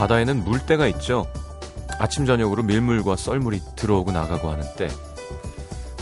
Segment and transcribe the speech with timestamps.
[0.00, 1.26] 바다에는 물때가 있죠.
[1.98, 4.88] 아침 저녁으로 밀물과 썰물이 들어오고 나가고 하는 때.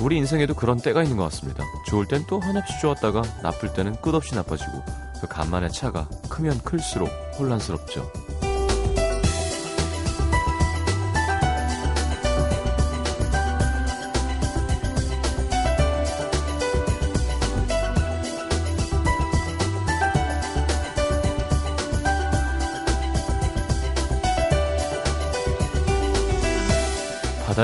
[0.01, 1.65] 우리 인생에도 그런 때가 있는 것 같습니다.
[1.89, 4.85] 좋을 땐 또 한없이 좋았다가 나쁠 때는 끝없이 나빠지고
[5.21, 8.09] 그 간만의 차가 크면 클수록 혼란스럽죠.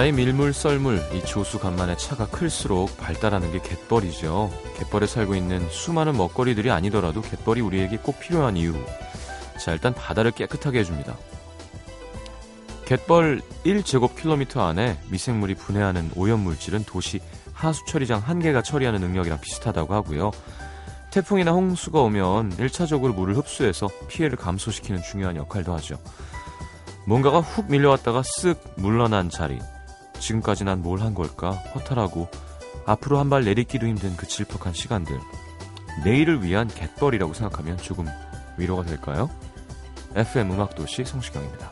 [0.05, 4.51] 바다의 밀물 썰물 이 조수 간만에 차가 클수록 발달하는 게 갯벌이죠.
[4.77, 8.75] 갯벌에 살고 있는 수많은 먹거리들이 아니더라도 갯벌이 우리에게 꼭 필요한 이유.
[9.59, 11.17] 자 일단 바다를 깨끗하게 해줍니다.
[12.85, 17.21] 갯벌 1제곱킬로미터 안에 미생물이 분해하는 오염물질은 도시
[17.55, 20.33] 하수처리장 한 개가 처리하는 능력이랑 비슷하다고 하고요.
[21.13, 25.99] 태풍이나 홍수가 오면 1차적으로 물을 흡수해서 피해를 감소시키는 중요한 역할도 하죠.
[27.07, 29.59] 뭔가가 훅 밀려왔다가 쓱 물러난 자리.
[30.25, 32.29] 지금까지 난 뭘 한 걸까 허탈하고
[32.87, 35.19] 앞으로 한 발 내딛기도 힘든 그 질퍽한 시간들
[36.05, 38.07] 내일을 위한 갯벌이라고 생각하면 조금
[38.57, 39.29] 위로가 될까요?
[40.15, 41.71] FM 음악도시 성시경입니다.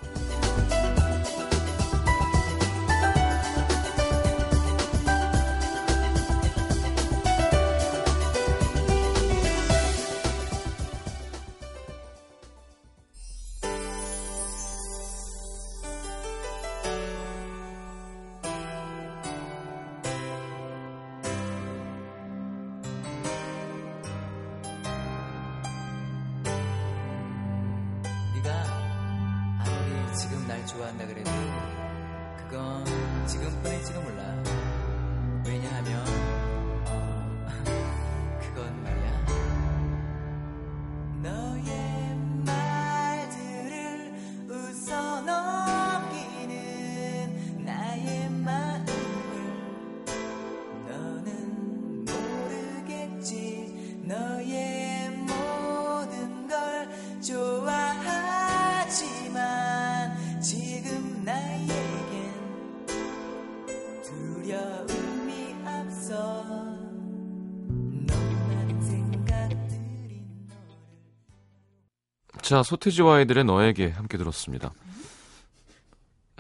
[72.63, 74.73] 자, 소태지와 아이들의 너에게 함께 들었습니다.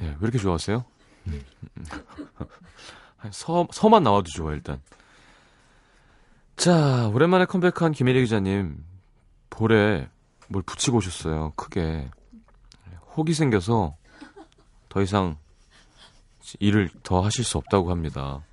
[0.03, 0.84] 예, 왜 이렇게 좋아하세요?
[1.27, 1.44] 음.
[3.33, 4.81] 서, 서만 나와도 좋아, 일단.
[6.56, 8.84] 자, 오랜만에 컴백한 김혜리 기자님,
[9.50, 10.09] 볼에
[10.47, 12.09] 뭘 붙이고 오셨어요, 크게.
[13.16, 13.97] 혹이 생겨서
[14.89, 15.37] 더 이상
[16.60, 18.44] 일을 더 하실 수 없다고 합니다.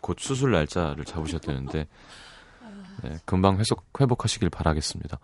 [0.00, 1.86] 곧 수술 날짜를 잡으셨다는데,
[3.02, 5.18] 네, 금방 회복, 회복하시길 바라겠습니다.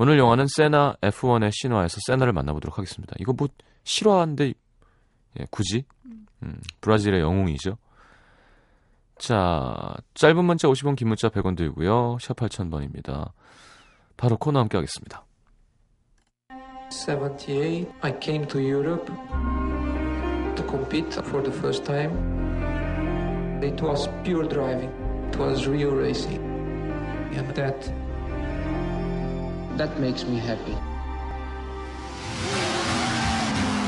[0.00, 3.14] 오늘 영화는 세나 F1의 신화에서 세나를 만나보도록 하겠습니다.
[3.18, 3.48] 이거 뭐
[3.82, 4.54] 실화인데
[5.40, 5.84] 예, 굳이
[6.42, 7.76] 음, 브라질의 영웅이죠.
[9.18, 12.18] 자, 짧은 문자 50원, 긴 문자 100원 들고요.
[12.20, 13.32] 샵 8000번입니다.
[14.16, 15.24] 바로 코너 함께 하겠습니다.
[16.90, 19.06] 78, I came to Europe
[20.54, 22.14] to compete for the first time.
[23.62, 24.92] It was pure driving.
[25.28, 26.40] It was real racing.
[27.34, 27.92] And that
[29.78, 30.76] that makes me happy.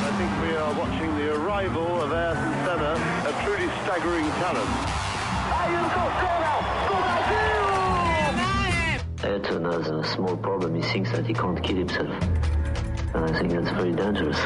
[0.07, 2.93] I think we are watching the arrival of Ayrton Senna,
[3.27, 4.71] a truly staggering talent.
[9.23, 10.75] Ayrton has a small problem.
[10.75, 12.09] He thinks that he can't kill himself.
[13.15, 14.39] And I think that's very dangerous.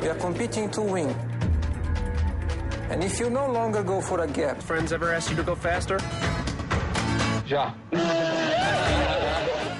[0.00, 1.08] We are competing to win.
[2.90, 5.54] And if you no longer go for a gap, Friends ever asked you to go
[5.54, 5.98] faster?
[7.46, 7.72] yeah.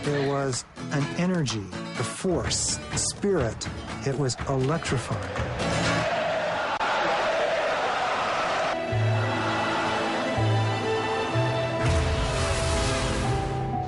[0.05, 1.65] There was an energy,
[1.99, 3.69] a force, a spirit.
[4.07, 5.53] It was electrifying.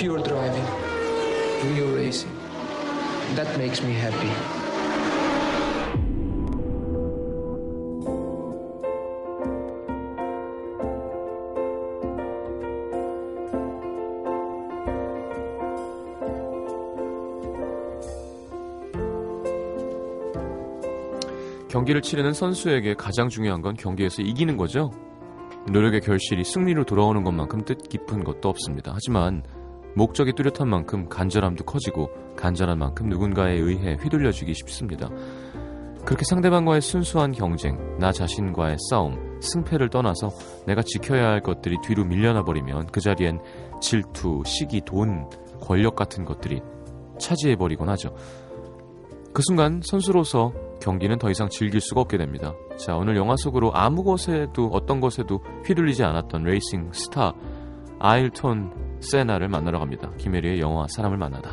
[0.04, 0.66] pure driving,
[1.72, 2.30] real racing.
[3.36, 4.63] That makes me happy.
[21.84, 24.90] 경기를 치르는 선수에게 가장 중요한 건 경기에서 이기는 거죠.
[25.70, 28.92] 노력의 결실이 승리로 돌아오는 것만큼 뜻깊은 것도 없습니다.
[28.94, 29.42] 하지만
[29.94, 35.10] 목적이 뚜렷한 만큼 간절함도 커지고 간절한 만큼 누군가에 의해 휘둘려지기 쉽습니다.
[36.06, 40.30] 그렇게 상대방과의 순수한 경쟁, 나 자신과의 싸움, 승패를 떠나서
[40.66, 43.40] 내가 지켜야 할 것들이 뒤로 밀려나 버리면 그 자리엔
[43.82, 45.28] 질투, 시기, 돈,
[45.60, 46.62] 권력 같은 것들이
[47.18, 48.14] 차지해 버리곤 하죠.
[49.34, 52.52] 그 순간 선수로서 경기는 더 이상 즐길 수가 없게 됩니다.
[52.76, 57.32] 자, 오늘 영화 속으로 아무 것에도 어떤 것에도 휘둘리지 않았던 레이싱 스타
[57.98, 60.12] 아일톤 세나를 만나러 갑니다.
[60.18, 61.52] 김혜리의 영화 사람을 만나다.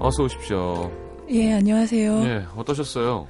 [0.00, 0.90] 어서 오십시오.
[1.30, 2.24] 예, 안녕하세요.
[2.24, 3.28] 예, 어떠셨어요?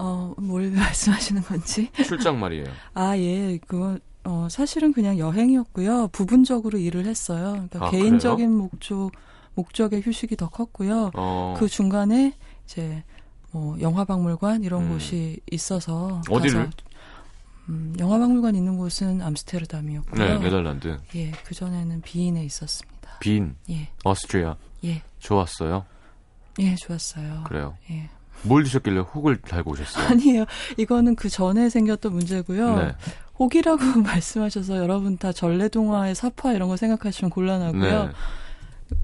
[0.00, 1.88] 어, 뭘 말씀하시는 건지?
[2.04, 2.64] 출장 말이에요.
[2.94, 6.08] 아, 예, 그건, 어, 사실은 그냥 여행이었고요.
[6.08, 7.52] 부분적으로 일을 했어요.
[7.52, 9.12] 그러니까 아, 개인적인 목적,
[9.62, 11.10] 목적의 휴식이 더 컸고요.
[11.14, 12.32] 어, 그 중간에
[12.64, 13.02] 이제,
[13.50, 14.90] 뭐, 영화박물관 이런 음.
[14.90, 16.22] 곳이 있어서.
[16.30, 16.70] 어디를?
[17.68, 20.24] 음, 영화박물관 있는 곳은 암스테르담이었고요.
[20.24, 20.98] 네, 네덜란드.
[21.16, 23.18] 예, 그 전에는 비인에 있었습니다.
[23.18, 24.56] 빈, 예, 오스트리아.
[24.84, 25.84] 예, 좋았어요.
[26.60, 27.44] 예, 좋았어요.
[27.48, 27.76] 그래요.
[27.90, 28.08] 예.
[28.44, 30.06] 뭘 드셨길래 혹을 달고 오셨어요?
[30.14, 30.44] 아니에요.
[30.76, 32.76] 이거는 그 전에 생겼던 문제고요.
[32.76, 32.94] 네.
[33.40, 38.04] 혹이라고 말씀하셔서 여러분 다 전래동화의 사파 이런 거 생각하시면 곤란하고요.
[38.06, 38.12] 네.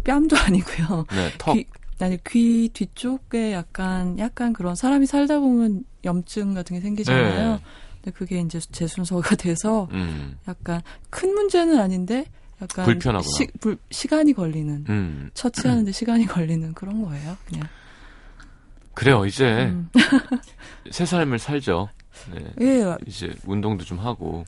[0.04, 1.06] 뺨도 아니고요.
[1.10, 1.54] 네, 턱.
[1.54, 1.66] 귀,
[2.00, 7.52] 아니 귀 뒤쪽에 약간 약간 그런 사람이 살다 보면 염증 같은 게 생기잖아요.
[7.56, 7.60] 네.
[8.02, 10.36] 근데 그게 이제 제 순서가 돼서 음.
[10.48, 12.26] 약간 큰 문제는 아닌데
[12.60, 13.28] 약간 불편하구나.
[13.36, 15.30] 시, 불- 시간이 걸리는 음.
[15.34, 17.36] 처치하는데 시간이 걸리는 그런 거예요.
[17.46, 17.66] 그냥.
[18.94, 19.24] 그래요.
[19.26, 19.88] 이제 음.
[20.90, 21.88] 새 삶을 살죠.
[22.32, 22.44] 네.
[22.60, 24.44] 예, 이제 운동도 좀 하고.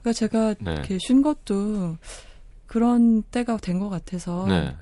[0.00, 0.72] 그러니까 제가 네.
[0.72, 1.96] 이렇게 쉰 것도
[2.66, 4.74] 그런 때가 된 것 같아서 네.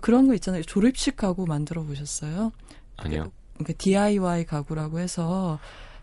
[0.00, 0.62] 그런 거 있잖아요.
[0.62, 2.52] 조립식 가구 만들어 보셨어요?
[2.96, 3.30] 아니요.
[3.54, 5.58] 그러니까 DIY 가구라고 해서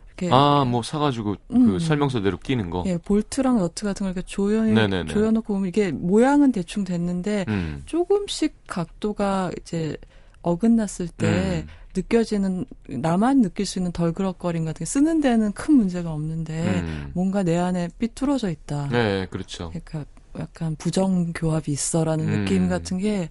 [0.07, 1.79] 이렇게 아, 뭐 사가지고 그 음.
[1.79, 2.83] 설명서대로 끼는 거.
[2.85, 5.11] 예, 볼트랑 너트 같은 걸 이렇게 조여 네네네.
[5.11, 7.81] 조여놓고 보면 이게 모양은 대충 됐는데 음.
[7.85, 9.97] 조금씩 각도가 이제
[10.43, 11.67] 어긋났을 때 음.
[11.95, 17.11] 느껴지는 나만 느낄 수 있는 덜그럭거림 같은 게 쓰는 데는 큰 문제가 없는데 음.
[17.15, 18.89] 뭔가 내 안에 삐뚤어져 있다.
[18.89, 19.69] 네, 그렇죠.
[19.71, 20.05] 그러니까
[20.39, 22.39] 약간 부정 교합이 있어라는 음.
[22.39, 23.29] 느낌 같은 게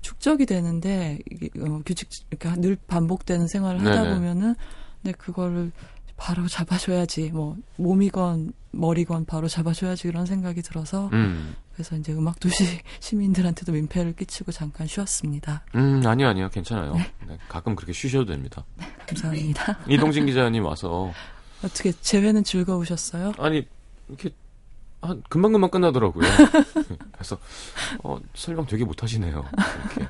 [0.00, 4.14] 축적이 되는데 이게 어, 규칙 이렇게 늘 반복되는 생활을 하다 네네.
[4.14, 4.54] 보면은
[5.02, 5.72] 근데 그거를
[6.16, 11.56] 바로 잡아줘야지 뭐 몸이건 머리건 바로 잡아줘야지 이런 생각이 들어서 음.
[11.74, 12.64] 그래서 이제 음악 도시
[13.00, 15.62] 시민들한테도 민폐를 끼치고 잠깐 쉬었습니다.
[15.74, 16.48] 음, 아니요, 아니요.
[16.50, 16.94] 괜찮아요.
[16.94, 18.64] 네, 가끔 그렇게 쉬셔도 됩니다.
[19.06, 19.78] 감사합니다.
[19.88, 21.12] 이동진 기자님 와서
[21.62, 23.32] 어떻게 재회는 즐거우셨어요?
[23.38, 23.66] 아니
[24.08, 24.30] 이렇게
[25.06, 26.26] 한 금방금방 끝나더라고요.
[27.12, 27.38] 그래서
[28.02, 29.44] 어, 설명 되게 못하시네요.
[29.96, 30.08] 이렇게.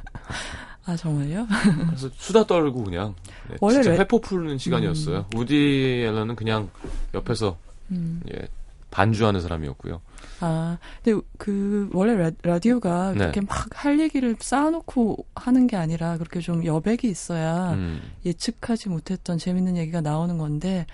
[0.84, 1.46] 아 정말요?
[1.86, 3.14] 그래서 수다 떨고 그냥
[3.48, 5.26] 네, 원래 진짜 레- 회포 푸는 시간이었어요.
[5.34, 6.70] 우디 앨런은 그냥
[7.14, 7.56] 옆에서
[7.90, 8.20] 음.
[8.32, 8.46] 예,
[8.90, 10.00] 반주하는 사람이었고요.
[10.40, 13.18] 아, 근데 그 원래 라, 라디오가 네.
[13.18, 18.00] 그렇게 막할 얘기를 쌓아놓고 하는 게 아니라 그렇게 좀 여백이 있어야 음.
[18.24, 20.86] 예측하지 못했던 재밌는 얘기가 나오는 건데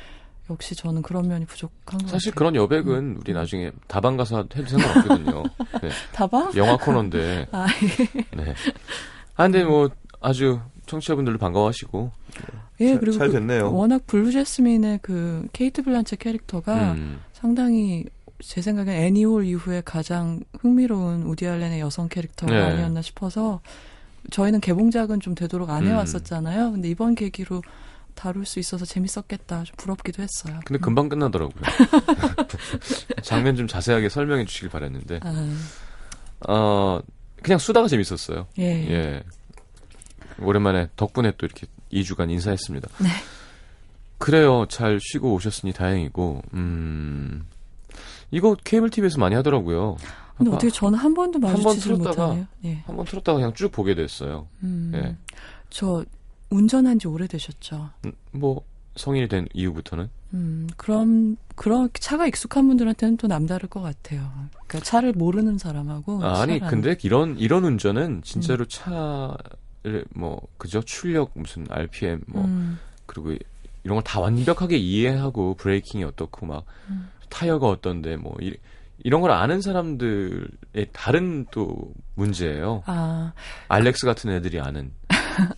[0.51, 2.35] 역시 저는 그런 면이 부족한 것 사실 같아요.
[2.35, 5.43] 그런 여백은 우리 나중에 다방 가서 해도 상관없거든요.
[5.83, 6.53] 네, 다방?
[6.57, 7.47] 영화 코너인데.
[7.53, 7.67] 아,
[8.37, 8.55] 네.
[9.37, 9.89] 아, 근데 뭐
[10.21, 12.11] 아주 청취자분들도 반가워하시고
[12.81, 13.73] 예, 잘- 그리고 잘그 됐네요.
[13.73, 17.21] 워낙 블루 재스민의 그 케이트 블란쳇 캐릭터가 음.
[17.33, 18.05] 상당히
[18.41, 22.61] 제 생각엔 애니홀 이후에 가장 흥미로운 우디 알렌의 여성 캐릭터가 네.
[22.61, 23.61] 아니었나 싶어서
[24.31, 25.89] 저희는 개봉작은 좀 되도록 안 음.
[25.89, 26.73] 해왔었잖아요.
[26.73, 27.63] 근데 이번 계기로
[28.15, 29.65] 다룰 수 있어서 재밌었겠다.
[29.65, 30.61] 좀 부럽기도 했어요.
[30.65, 31.63] 근데 금방 끝나더라고요.
[33.23, 35.57] 장면 좀 자세하게 설명해 주시길 바랬는데 아,
[36.49, 37.01] 어
[37.43, 38.47] 그냥 수다가 재밌었어요.
[38.59, 38.65] 예.
[38.91, 39.23] 예.
[40.41, 42.89] 오랜만에 덕분에 또 이렇게 2주간 인사했습니다.
[43.01, 43.09] 네.
[44.19, 44.67] 그래요.
[44.69, 47.45] 잘 쉬고 오셨으니 다행이고, 음,
[48.31, 49.97] 이거 케이블 TV에서 많이 하더라고요.
[50.39, 52.47] 근데 어떻게 저는 한 번도 틀었다가- 못하네요.
[52.65, 52.83] 예.
[52.87, 54.47] 한번 틀었다가 그냥 쭉 보게 됐어요.
[54.63, 55.17] 음, 예.
[55.71, 56.05] 저
[56.53, 57.91] 운전한 지 오래되셨죠.
[58.07, 58.63] 음, 뭐,
[58.97, 60.09] 성인이 된 이후부터는.
[60.35, 64.31] 음, 그럼, 그런 차가 익숙한 분들한테는 또 남다를 것 같아요.
[64.67, 66.25] 그러니까 차를 모르는 사람하고.
[66.25, 68.23] 아, 니 근데 이런, 이런 운전은 음.
[68.23, 70.81] 진짜로 차를 뭐, 그죠?
[70.83, 73.35] 출력, 무슨 RPM, 뭐, 음, 그리고
[73.85, 77.09] 이런 걸 다 완벽하게 이해하고 브레이킹이 어떻고 막 음.
[77.29, 78.55] 타이어가 어떤데 뭐 이,
[79.05, 80.47] 이런 걸 아는 사람들의
[80.93, 82.83] 다른 또 문제예요.
[82.87, 83.33] 아,
[83.69, 84.93] 알렉스 같은 애들이 아는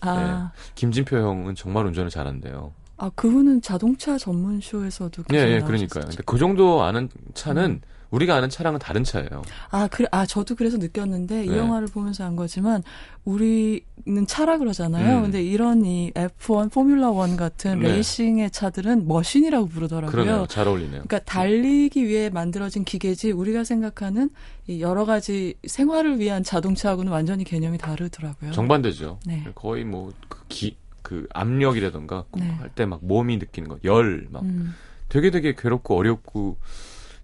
[0.01, 2.73] 아, 김진표 형은 정말 운전을 잘한대요.
[2.97, 5.59] 아, 그분은 자동차 전문 쇼에서도 예, 예.
[5.59, 6.05] 그러니까요.
[6.05, 7.81] 근데 그 정도 아는 차는 음.
[8.15, 9.43] 우리가 아는 차랑은 다른 차예요.
[9.71, 11.57] 아, 그래, 아, 저도 그래서 느꼈는데, 이 네.
[11.57, 12.81] 영화를 보면서 안 거지만,
[13.25, 13.81] 우리는
[14.27, 15.17] 차라 그러잖아요.
[15.17, 15.21] 음.
[15.23, 17.89] 근데 이런 이 F1, 포뮬러 1 같은 네.
[17.89, 20.11] 레이싱의 차들은 머신이라고 부르더라고요.
[20.11, 20.45] 그러네요.
[20.47, 21.03] 잘 어울리네요.
[21.07, 24.29] 그러니까 달리기 위해 만들어진 기계지 우리가 생각하는
[24.67, 28.51] 이 여러 가지 생활을 위한 자동차하고는 완전히 개념이 다르더라고요.
[28.51, 29.19] 정반대죠.
[29.25, 29.43] 네.
[29.55, 32.49] 거의 뭐 그 기, 그 압력이라던가 네.
[32.51, 34.73] 할때 막 몸이 느끼는 거, 열, 막 음,
[35.09, 36.57] 되게 되게 괴롭고 어렵고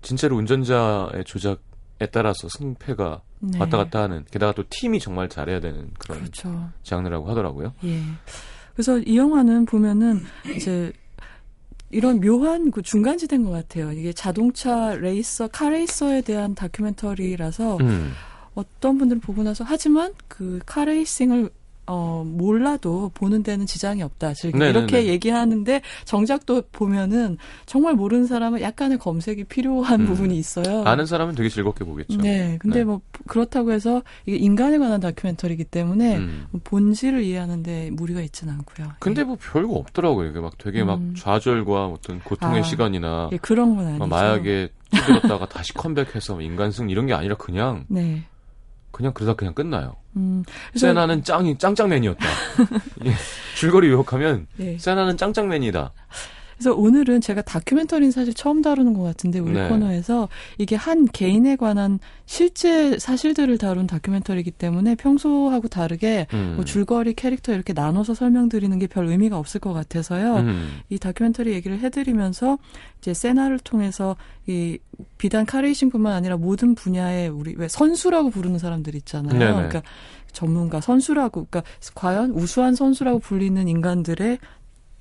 [0.02, 3.60] 진짜로 운전자의 조작에 따라서 승패가 네.
[3.60, 6.70] 왔다 갔다 하는 게다가 또 팀이 정말 잘해야 되는 그런 그렇죠.
[6.84, 7.74] 장르라고 하더라고요.
[7.84, 8.02] 예.
[8.74, 10.22] 그래서 이 영화는 보면은
[10.56, 10.92] 이제
[11.90, 13.92] 이런 묘한 그 중간지대인 것 같아요.
[13.92, 18.14] 이게 자동차 레이서, 카레이서에 대한 다큐멘터리라서 음.
[18.54, 21.50] 어떤 분들은 보고 나서 하지만 그 카레이싱을
[21.88, 24.34] 어 몰라도 보는 데는 지장이 없다.
[24.34, 24.70] 즉 네네네.
[24.70, 30.06] 이렇게 얘기하는데 정작 또 보면은 정말 모르는 사람은 약간의 검색이 필요한 음.
[30.06, 30.84] 부분이 있어요.
[30.86, 32.18] 아는 사람은 되게 즐겁게 보겠죠.
[32.18, 32.58] 네.
[32.60, 32.86] 근데 네.
[32.86, 36.46] 뭐 그렇다고 해서 이게 인간에 관한 다큐멘터리이기 때문에 음.
[36.64, 38.94] 본질을 이해하는데 무리가 있지는 않고요.
[39.00, 40.30] 근데 뭐 별거 없더라고요.
[40.30, 41.14] 이게 막 되게 막 음.
[41.18, 44.00] 좌절과 어떤 고통의 아, 시간이나 예, 그런 건 아니죠.
[44.00, 48.24] 막 마약에 찌들었다가 다시 컴백해서 인간승 이런 게 아니라 그냥 네.
[48.92, 49.96] 그냥 그러다 그냥 끝나요.
[50.16, 50.44] 음.
[50.70, 52.26] 그래서 세나는 짱이 짱짱맨이었다.
[53.06, 53.14] 예,
[53.56, 54.78] 줄거리 요약하면 네.
[54.78, 55.94] 세나는 짱짱맨이다.
[56.62, 59.68] 그래서 오늘은 제가 다큐멘터리는 사실 처음 다루는 것 같은데 우리 네.
[59.68, 66.54] 코너에서 이게 한 개인에 관한 실제 사실들을 다룬 다큐멘터리이기 때문에 평소하고 다르게 음.
[66.58, 70.36] 뭐 줄거리 캐릭터 이렇게 나눠서 설명드리는 게 별 의미가 없을 것 같아서요.
[70.36, 70.82] 음.
[70.90, 72.58] 이 다큐멘터리 얘기를 해드리면서
[73.00, 74.78] 이제 세나를 통해서 이
[75.18, 79.40] 비단 카레이싱뿐만 아니라 모든 분야의 우리 왜 선수라고 부르는 사람들 있잖아요.
[79.40, 79.52] 네네.
[79.54, 79.82] 그러니까
[80.34, 81.64] 전문가 선수라고 그러니까
[81.96, 84.38] 과연 우수한 선수라고 불리는 인간들의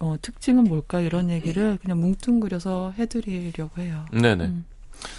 [0.00, 4.04] 어, 특징은 뭘까 이런 얘기를 그냥 뭉뚱그려서 해드리려고 해요.
[4.12, 4.44] 네네.
[4.46, 4.64] 음.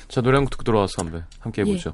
[0.07, 1.93] 자 노래 한 곡 듣고 돌아와서 한번 함께 해보죠.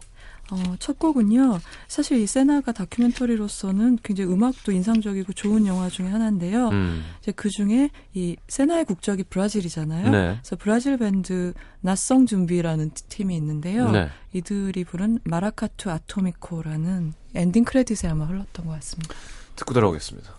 [0.49, 1.59] 어, 첫 곡은요.
[1.89, 6.69] 사실 이 세나가 다큐멘터리로서는 굉장히 음악도 인상적이고 좋은 영화 중에 하나인데요.
[6.69, 7.03] 음.
[7.21, 10.09] 이제 그 중에 이 세나의 국적이 브라질이잖아요.
[10.09, 10.37] 네.
[10.41, 13.91] 그래서 브라질 밴드 낯성 준비라는 팀이 있는데요.
[13.91, 14.09] 네.
[14.33, 19.13] 이들이 부른 마라카투 아토미코라는 엔딩 크레딧에 아마 흘렀던 것 같습니다.
[19.57, 20.33] 듣고 돌아오겠습니다.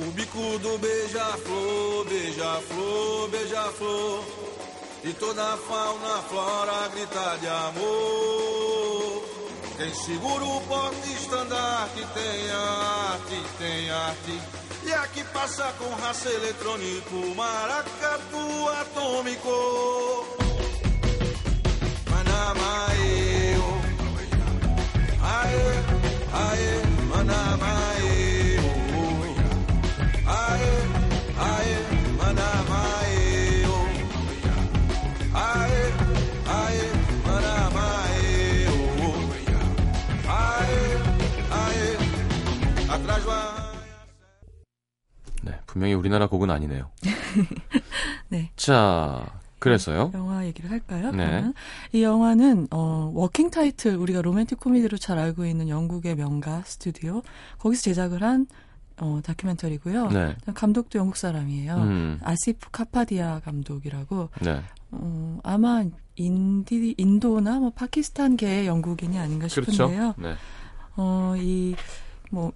[0.00, 4.24] O bicudo beija-flor, beija-flor, beija-flor.
[5.04, 9.24] E toda a fauna, flora grita de amor.
[9.76, 14.40] Quem segura o porta-estandarte tem arte, tem arte.
[14.84, 20.26] E aqui passa com raça eletrônico, maracatu atômico.
[22.10, 23.64] Manamaeo.
[25.22, 25.72] Aê,
[26.32, 27.60] aê, Manamaeo.
[27.62, 28.19] Aê,
[45.70, 46.90] 분명히 우리나라 곡은 아니네요.
[48.28, 48.50] 네.
[48.56, 49.24] 자,
[49.60, 50.10] 그래서요.
[50.14, 51.12] 영화 얘기를 할까요?
[51.12, 51.26] 네.
[51.26, 51.54] 그러면?
[51.92, 57.22] 이 영화는 어, 워킹 타이틀 우리가 로맨틱 코미디로 잘 알고 있는 영국의 명가 스튜디오
[57.58, 58.48] 거기서 제작을 한
[58.96, 60.08] 어, 다큐멘터리고요.
[60.08, 60.36] 네.
[60.54, 61.76] 감독도 영국 사람이에요.
[61.76, 64.60] 음, 아시프 카파디아 감독이라고 네.
[64.90, 65.84] 어, 아마
[66.16, 69.70] 인디 인도나 뭐 파키스탄계의 영국인이 아닌가 그렇죠.
[69.70, 70.14] 싶은데요.
[70.18, 70.34] 네.
[70.96, 71.76] 어, 이,
[72.32, 72.52] 뭐,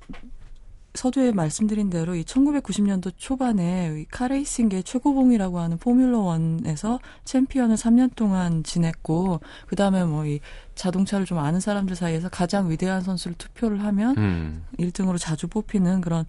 [0.95, 8.63] 서두에 말씀드린 대로 이 1990년도 초반에 이 카레이싱계 최고봉이라고 하는 포뮬러 1에서 챔피언을 3년 동안
[8.63, 10.41] 지냈고, 그 다음에 뭐 이
[10.75, 16.25] 자동차를 좀 아는 사람들 사이에서 가장 위대한 선수를 투표를 하면 음, 1등으로 자주 뽑히는 그런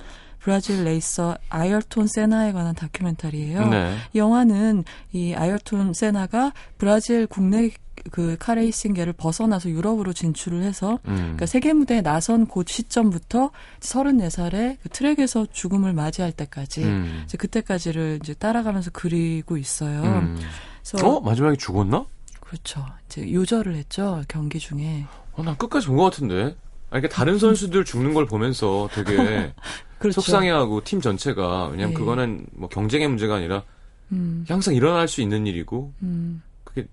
[0.45, 3.67] 브라질 레이서 아이얼톤 세나에 관한 다큐멘터리예요.
[3.67, 3.95] 네.
[4.13, 7.71] 이 영화는 이 아이얼톤 세나가 브라질 국내
[8.11, 13.49] 그 카레이싱계를 벗어나서 유럽으로 진출을 해서 음, 그러니까 세계 무대에 나선 그 시점부터
[13.79, 20.03] 34살에 그 트랙에서 죽음을 맞이할 때까지 음, 이제 그때까지를 이제 따라가면서 그리고 있어요.
[20.03, 20.37] 음.
[20.87, 21.21] 그래서 어?
[21.21, 22.05] 마지막에 죽었나?
[22.39, 22.85] 그렇죠.
[23.07, 25.05] 이제 요절을 했죠 경기 중에.
[25.33, 26.55] 어, 난 끝까지 본 것 같은데.
[26.91, 29.51] 아니, 그러니까 다른 선수들 죽는 걸 보면서 되게
[30.13, 30.21] 그렇죠.
[30.21, 31.93] 속상해하고 팀 전체가 왜냐면 네.
[31.93, 33.63] 그거는 뭐 경쟁의 문제가 아니라
[34.11, 36.41] 음, 항상 일어날 수 있는 일이고 음.
[36.63, 36.87] 그게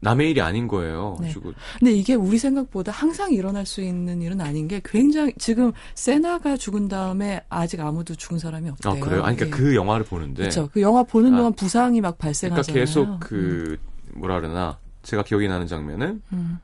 [0.00, 1.16] 남의 일이 아닌 거예요.
[1.20, 1.32] 네.
[1.78, 6.88] 근데 이게 우리 생각보다 항상 일어날 수 있는 일은 아닌 게 굉장히 지금 세나가 죽은
[6.88, 8.92] 다음에 아직 아무도 죽은 사람이 없대요.
[8.92, 9.22] 아 그래요?
[9.22, 9.62] 아니 그러니까 예.
[9.62, 10.68] 그 영화를 보는데 그렇죠.
[10.72, 11.36] 그 영화 보는 아.
[11.38, 12.84] 동안 부상이 막 그러니까 발생하잖아요.
[12.84, 13.78] 계속 그
[14.14, 16.58] 뭐라 그러나 제가 기억이 나는 장면은 음.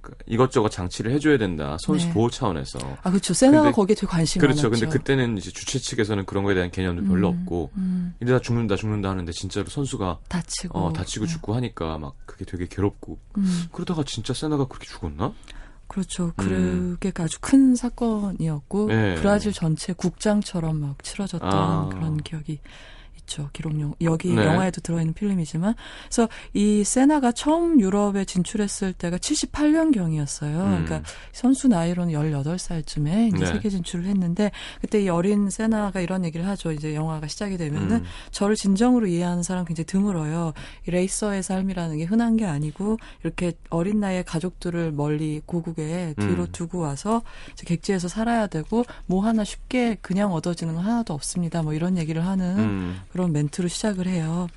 [0.00, 2.12] 그 이것저것 장치를 해줘야 된다 선수 네.
[2.12, 3.34] 보호 차원에서 아 그렇죠.
[3.34, 4.68] 세나가 근데- 거기에 되게 관심이 그렇죠.
[4.68, 4.80] 많았죠.
[4.80, 8.76] 근데 그때는 이제 주최 측에서는 그런 거에 대한 개념도 별로 음, 없고 음, 이러다 죽는다
[8.76, 11.32] 죽는다 하는데 진짜로 선수가 다치고 어, 다치고 네.
[11.32, 15.32] 죽고 하니까 막 그게 되게 괴롭고 음, 그러다가 진짜 세나가 그렇게 죽었나?
[15.86, 16.32] 그렇죠.
[16.38, 16.96] 음.
[17.00, 19.14] 그게 아주 큰 사건이었고 네.
[19.16, 21.88] 브라질 전체 국장처럼 막 치러졌던 아.
[21.90, 22.60] 그런 기억이
[23.30, 23.48] 있죠.
[23.52, 24.44] 기록용 여기 네.
[24.44, 30.58] 영화에도 들어있는 필름이지만 그래서 이 세나가 처음 유럽에 진출했을 때가 78년 경이었어요.
[30.58, 30.84] 음.
[30.84, 33.46] 그러니까 선수 나이로는 18살쯤에 이제 네.
[33.46, 36.72] 세계 진출을 했는데 그때 이 어린 세나가 이런 얘기를 하죠.
[36.72, 38.04] 이제 영화가 시작이 되면은 음.
[38.32, 40.52] 저를 진정으로 이해하는 사람 굉장히 드물어요.
[40.88, 46.48] 이 레이서의 삶이라는 게 흔한 게 아니고 이렇게 어린 나이에 가족들을 멀리 고국에 뒤로 음.
[46.52, 47.22] 두고 와서
[47.64, 51.62] 객지에서 살아야 되고 뭐 하나 쉽게 그냥 얻어지는 건 하나도 없습니다.
[51.62, 53.00] 뭐 이런 얘기를 하는 음.
[53.20, 54.48] 그런 멘트로 시작을 해요.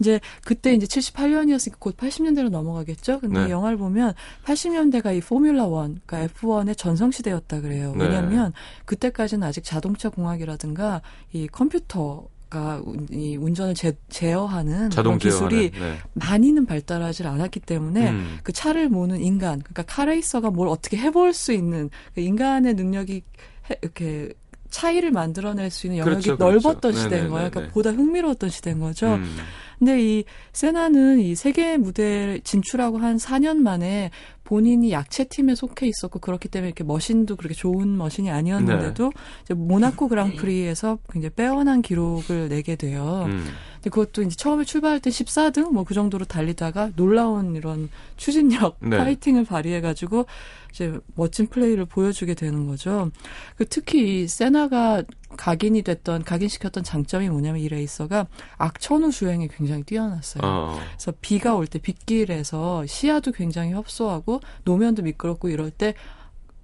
[0.00, 3.20] 이제 그때 이제 78년이었으니까 곧 80년대로 넘어가겠죠.
[3.20, 3.50] 근데 네.
[3.50, 5.70] 영화를 보면 80년대가 이 포뮬라 1,
[6.06, 7.94] 그러니까 F1의 전성 시대였다 그래요.
[7.96, 8.04] 네.
[8.04, 8.52] 왜냐하면
[8.86, 15.98] 그때까지는 아직 자동차 공학이라든가 이 컴퓨터가 운- 이 운전을 제, 제어하는 그런 기술이 네.
[16.14, 18.38] 많이는 발달하지 않았기 때문에 음.
[18.44, 23.22] 그 차를 모는 인간, 그러니까 카레이서가 뭘 어떻게 해볼 수 있는 그 인간의 능력이
[23.70, 24.32] 해- 이렇게
[24.70, 26.68] 차이를 만들어낼 수 있는 영역이 그렇죠, 그렇죠.
[26.68, 27.30] 넓었던 시대인 네네네네.
[27.30, 27.50] 거예요.
[27.50, 29.14] 그러니까 보다 흥미로웠던 시대인 거죠.
[29.14, 29.36] 음.
[29.78, 34.10] 근데 이 세나는 이 세계 무대에 진출하고 한 4년 만에
[34.48, 39.12] 본인이 약체 팀에 속해 있었고 그렇기 때문에 이렇게 머신도 그렇게 좋은 머신이 아니었는데도
[39.44, 43.26] 이제 모나코 그랑프리에서 굉장히 빼어난 기록을 내게 돼요.
[43.26, 43.44] 음.
[43.74, 48.96] 근데 그것도 이제 처음에 출발할 때 14등 뭐 그 정도로 달리다가 놀라운 이런 추진력, 네.
[48.98, 50.26] 파이팅을 발휘해가지고
[50.70, 53.10] 이제 멋진 플레이를 보여주게 되는 거죠.
[53.56, 55.02] 그 특히 이 세나가
[55.36, 60.42] 각인이 됐던 각인시켰던 장점이 뭐냐면 이 레이서가 악천후 주행에 굉장히 뛰어났어요.
[60.44, 60.78] 어.
[60.96, 65.94] 그래서 비가 올 때 빗길에서 시야도 굉장히 협소하고 노면도 미끄럽고 이럴 때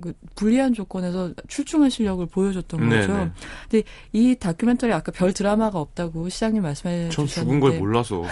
[0.04, 3.12] 그 불리한 조건에서 출중한 실력을 보여줬던 거죠.
[3.12, 3.30] 네네.
[3.70, 8.22] 근데 이 다큐멘터리 아까 별 드라마가 없다고 시장님 말씀해 전 주셨는데 죽은 걸 몰라서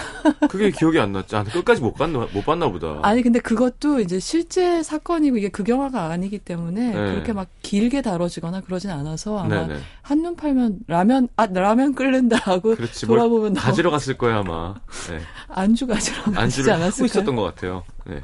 [0.51, 1.35] 그게 기억이 안 났지.
[1.35, 3.01] 아, 끝까지 못 봤나 못 봤나 보다.
[3.03, 6.93] 아니 근데 그것도 이제 실제 사건이고 이게 극영화가 아니기 때문에 네.
[6.93, 9.81] 그렇게 막 길게 다뤄지거나 그러진 않아서 아마 네네.
[10.03, 13.07] 한눈 팔면 라면 아 라면 끓는다 하고 그렇지.
[13.07, 14.75] 뭘 돌아보면 가지러 갔을 거야 아마.
[15.09, 15.21] 네.
[15.49, 17.07] 안주 가지러 가지 안주를 하고 않았을까요?
[17.07, 17.83] 있었던 것 같아요.
[18.05, 18.21] 네.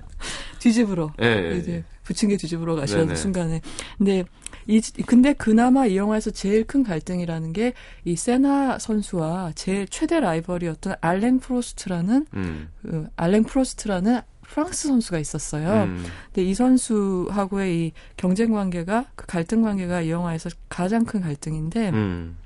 [0.58, 1.84] 뒤집으러 예, 예, 이제 예.
[2.08, 3.16] 부침개 뒤집으러 가시는 네네.
[3.16, 3.60] 순간에
[3.98, 4.24] 근데
[4.66, 10.94] 이 근데 그나마 이 영화에서 제일 큰 갈등이라는 게 이 세나 선수와 제일 최대 라이벌이었던
[11.02, 12.68] 알랭 프로스트라는 음.
[12.80, 15.84] 그 알랭 프로스트라는 프랑스 선수가 있었어요.
[15.84, 16.04] 음.
[16.32, 22.38] 근데 이 선수하고의 이 경쟁 관계가 그 갈등 관계가 이 영화에서 가장 큰 갈등인데 음.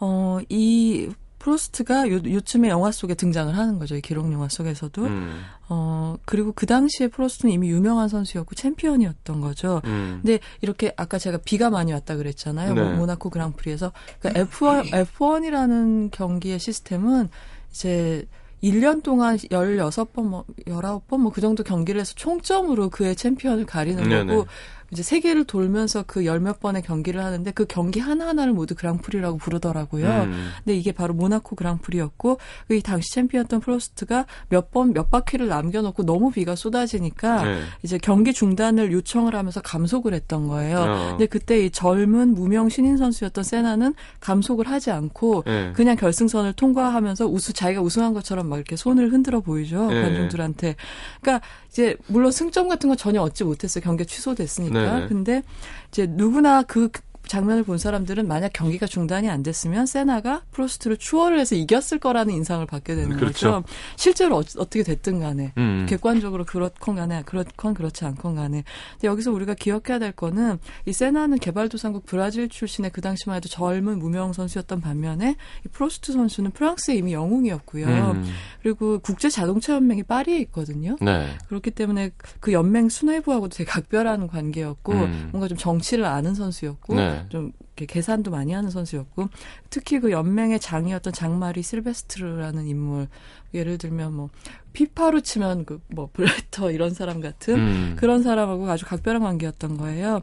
[0.00, 1.10] 어 이
[1.50, 3.94] 프로스트가 요, 요즘에 영화 속에 등장을 하는 거죠.
[3.94, 5.04] 이 기록 영화 속에서도.
[5.04, 5.42] 음.
[5.68, 9.80] 어, 그리고 그 당시에 프로스트는 이미 유명한 선수였고 챔피언이었던 거죠.
[9.84, 10.18] 음.
[10.22, 12.74] 근데 이렇게 아까 제가 비가 많이 왔다 그랬잖아요.
[12.74, 12.82] 네.
[12.82, 13.92] 모- 모나코 그랑프리에서.
[14.20, 17.28] 그러니까 F1, F1이라는 경기의 시스템은
[17.70, 18.26] 이제
[18.64, 24.34] 1년 동안 16번, 뭐, 19번, 뭐, 그 정도 경기를 해서 총점으로 그의 챔피언을 가리는 네네.
[24.34, 24.46] 거고,
[24.92, 30.06] 이제 세계를 돌면서 그 열 몇 번의 경기를 하는데 그 경기 하나하나를 모두 그랑프리라고 부르더라고요.
[30.06, 30.50] 음.
[30.64, 36.30] 근데 이게 바로 모나코 그랑프리였고 그이 당시 챔피언이던 프로스트가 몇 번 몇 바퀴를 남겨놓고 너무
[36.30, 37.60] 비가 쏟아지니까 네.
[37.82, 40.78] 이제 경기 중단을 요청을 하면서 감속을 했던 거예요.
[40.78, 41.08] 어.
[41.10, 45.72] 근데 그때 이 젊은 무명 신인 선수였던 세나는 감속을 하지 않고 네.
[45.74, 50.02] 그냥 결승선을 통과하면서 우수 자기가 우승한 것처럼 막 이렇게 손을 흔들어 보이죠 네.
[50.02, 50.76] 관중들한테.
[51.20, 53.84] 그러니까 이제 물론 승점 같은 건 전혀 얻지 못했어요.
[53.84, 54.94] 경기가 취소됐으니까.
[54.94, 55.08] 네네.
[55.08, 55.42] 근데
[55.88, 56.88] 이제 누구나 그
[57.26, 62.64] 장면을 본 사람들은 만약 경기가 중단이 안 됐으면 세나가 프로스트를 추월을 해서 이겼을 거라는 인상을
[62.66, 63.62] 받게 되는 그렇죠.
[63.62, 63.64] 거죠.
[63.96, 65.86] 실제로 어, 떻게 됐든 간에 음.
[65.88, 71.38] 객관적으로 그렇건 간에 그렇건 그렇지 않건 간에 근데 여기서 우리가 기억해야 될 거는 이 세나는
[71.38, 77.12] 개발도상국 브라질 출신의 그 당시만 해도 젊은 무명 선수였던 반면에 이 프로스트 선수는 프랑스에 이미
[77.12, 77.86] 영웅이었고요.
[77.86, 78.24] 음.
[78.62, 80.96] 그리고 국제 자동차 연맹이 파리에 있거든요.
[81.00, 81.28] 네.
[81.48, 82.10] 그렇기 때문에
[82.40, 85.28] 그 연맹 수뇌부하고도 되게 각별한 관계였고 음.
[85.32, 87.15] 뭔가 좀 정치를 아는 선수였고 네.
[87.28, 89.28] 좀 이렇게 계산도 많이 하는 선수였고
[89.70, 93.08] 특히 그 연맹의 장이었던 장마리 실베스트르라는 인물
[93.54, 94.30] 예를 들면 뭐
[94.72, 97.96] 피파로 치면 그 뭐 블레터 이런 사람 같은 음.
[97.98, 100.22] 그런 사람하고 아주 각별한 관계였던 거예요.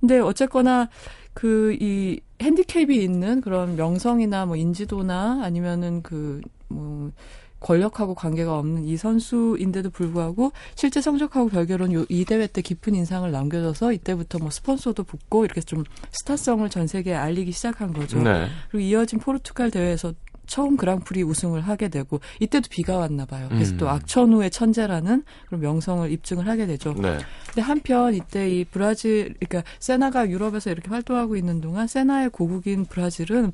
[0.00, 0.88] 근데 어쨌거나
[1.34, 7.12] 그 이 핸디캡이 있는 그런 명성이나 뭐 인지도나 아니면은 그뭐
[7.60, 13.30] 권력하고 관계가 없는 이 선수인데도 불구하고 실제 성적하고 별개로는 요- 이 대회 때 깊은 인상을
[13.30, 18.22] 남겨줘서 이때부터 뭐 스폰서도 붙고 이렇게 좀 스타성을 전 세계에 알리기 시작한 거죠.
[18.22, 18.46] 네.
[18.70, 20.12] 그리고 이어진 포르투갈 대회에서
[20.46, 23.48] 처음 그랑프리 우승을 하게 되고 이때도 비가 왔나 봐요.
[23.50, 23.78] 그래서 음.
[23.78, 26.92] 또 악천후의 천재라는 그런 명성을 입증을 하게 되죠.
[26.94, 27.18] 네.
[27.48, 33.50] 근데 한편 이때 이 브라질 그러니까 세나가 유럽에서 이렇게 활동하고 있는 동안 세나의 고국인 브라질은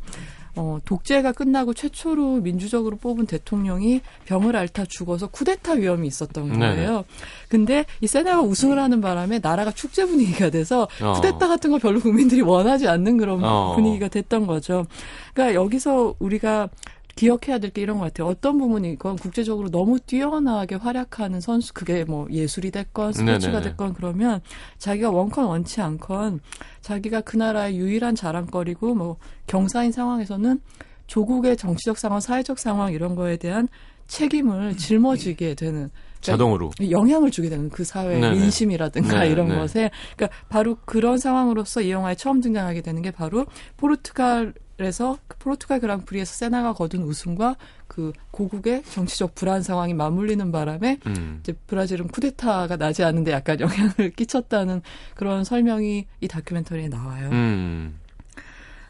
[0.54, 6.58] 어, 독재가 끝나고 최초로 민주적으로 뽑은 대통령이 병을 앓다 죽어서 쿠데타 위험이 있었던.
[6.58, 7.04] 거예요.
[7.48, 11.12] 근데 이 세나가 우승을 하는 바람에 나라가 축제 분위기가 돼서 어.
[11.14, 13.74] 쿠데타 같은 걸 별로 국민들이 원하지 않는 그런 어.
[13.74, 14.86] 분위기가 됐던 거죠.
[15.32, 16.68] 그러니까 여기서 우리가
[17.14, 18.28] 기억해야 될 게 이런 것 같아요.
[18.28, 23.62] 어떤 부분이건 국제적으로 너무 뛰어나게 활약하는 선수, 그게 뭐 예술이 됐건 스포츠가 네네네.
[23.70, 24.40] 됐건 그러면
[24.78, 26.40] 자기가 원컨 원치 않건
[26.80, 30.60] 자기가 그 나라의 유일한 자랑거리고 뭐 경사인 상황에서는
[31.06, 33.68] 조국의 정치적 상황, 사회적 상황 이런 거에 대한
[34.06, 35.90] 책임을 짊어지게 되는
[36.22, 36.70] 자동으로.
[36.90, 38.36] 영향을 주게 되는 그 사회의 네네.
[38.36, 39.56] 민심이라든가 네, 이런 네.
[39.56, 45.80] 것에 그러니까 바로 그런 상황으로서 이 영화에 처음 등장하게 되는 게 바로 포르투갈에서 그 포르투갈
[45.80, 47.56] 그랑프리에서 세나가 거둔 우승과
[47.86, 51.40] 그 고국의 정치적 불안 상황이 맞물리는 바람에 음.
[51.42, 54.80] 이제 브라질은 쿠데타가 나지 않는데 약간 영향을 끼쳤다는
[55.14, 57.28] 그런 설명이 이 다큐멘터리에 나와요.
[57.32, 57.98] 음.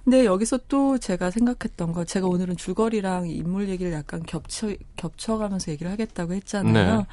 [0.05, 5.91] 근데 여기서 또 제가 생각했던 거, 제가 오늘은 줄거리랑 인물 얘기를 약간 겹쳐, 겹쳐가면서 얘기를
[5.93, 6.99] 하겠다고 했잖아요.
[6.99, 7.07] 네.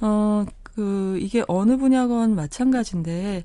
[0.00, 3.44] 어, 그, 이게 어느 분야건 마찬가지인데,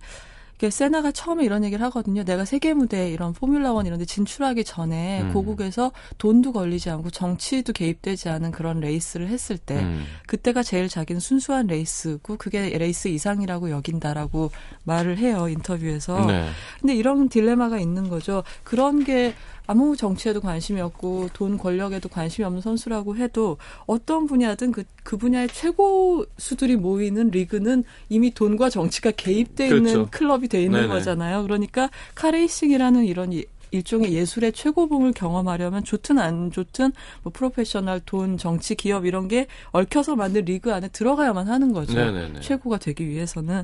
[0.69, 2.23] 세나가 처음에 이런 얘기를 하거든요.
[2.23, 5.33] 내가 세계 무대 이런 포뮬라 원 이런 데 진출하기 전에 음.
[5.33, 10.05] 고국에서 돈도 걸리지 않고 정치도 개입되지 않은 그런 레이스를 했을 때 음.
[10.27, 14.51] 그때가 제일 자기는 순수한 레이스고 그게 레이스 이상이라고 여긴다라고
[14.83, 15.47] 말을 해요.
[15.47, 16.25] 인터뷰에서.
[16.25, 16.49] 네.
[16.79, 18.43] 근데 이런 딜레마가 있는 거죠.
[18.63, 19.33] 그런 게
[19.65, 25.47] 아무 정치에도 관심이 없고 돈 권력에도 관심이 없는 선수라고 해도 어떤 분야든 그, 그 분야의
[25.49, 30.07] 최고수들이 모이는 리그는 이미 돈과 정치가 개입돼 있는 그렇죠.
[30.11, 30.93] 클럽이 돼 있는 네네.
[30.93, 31.43] 거잖아요.
[31.43, 36.91] 그러니까 카레이싱이라는 이런 이- 일종의 예술의 최고봉을 경험하려면 좋든 안 좋든
[37.23, 41.93] 뭐 프로페셔널 돈 정치 기업 이런 게 얽혀서 만든 리그 안에 들어가야만 하는 거죠.
[41.95, 42.41] 네네네.
[42.41, 43.63] 최고가 되기 위해서는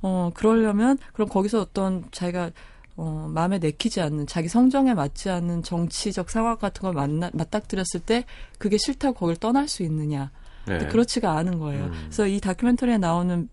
[0.00, 2.50] 어 그러려면 그럼 거기서 어떤 자기가
[3.04, 8.24] 어 마음에 내키지 않는 자기 성정에 맞지 않는 정치적 상황 같은 걸 만나 맞닥뜨렸을 때
[8.58, 10.30] 그게 싫다고 거길 떠날 수 있느냐?
[10.68, 10.78] 네.
[10.86, 11.86] 그렇지가 않은 거예요.
[11.86, 11.92] 음.
[12.04, 13.48] 그래서 이 다큐멘터리에 나오는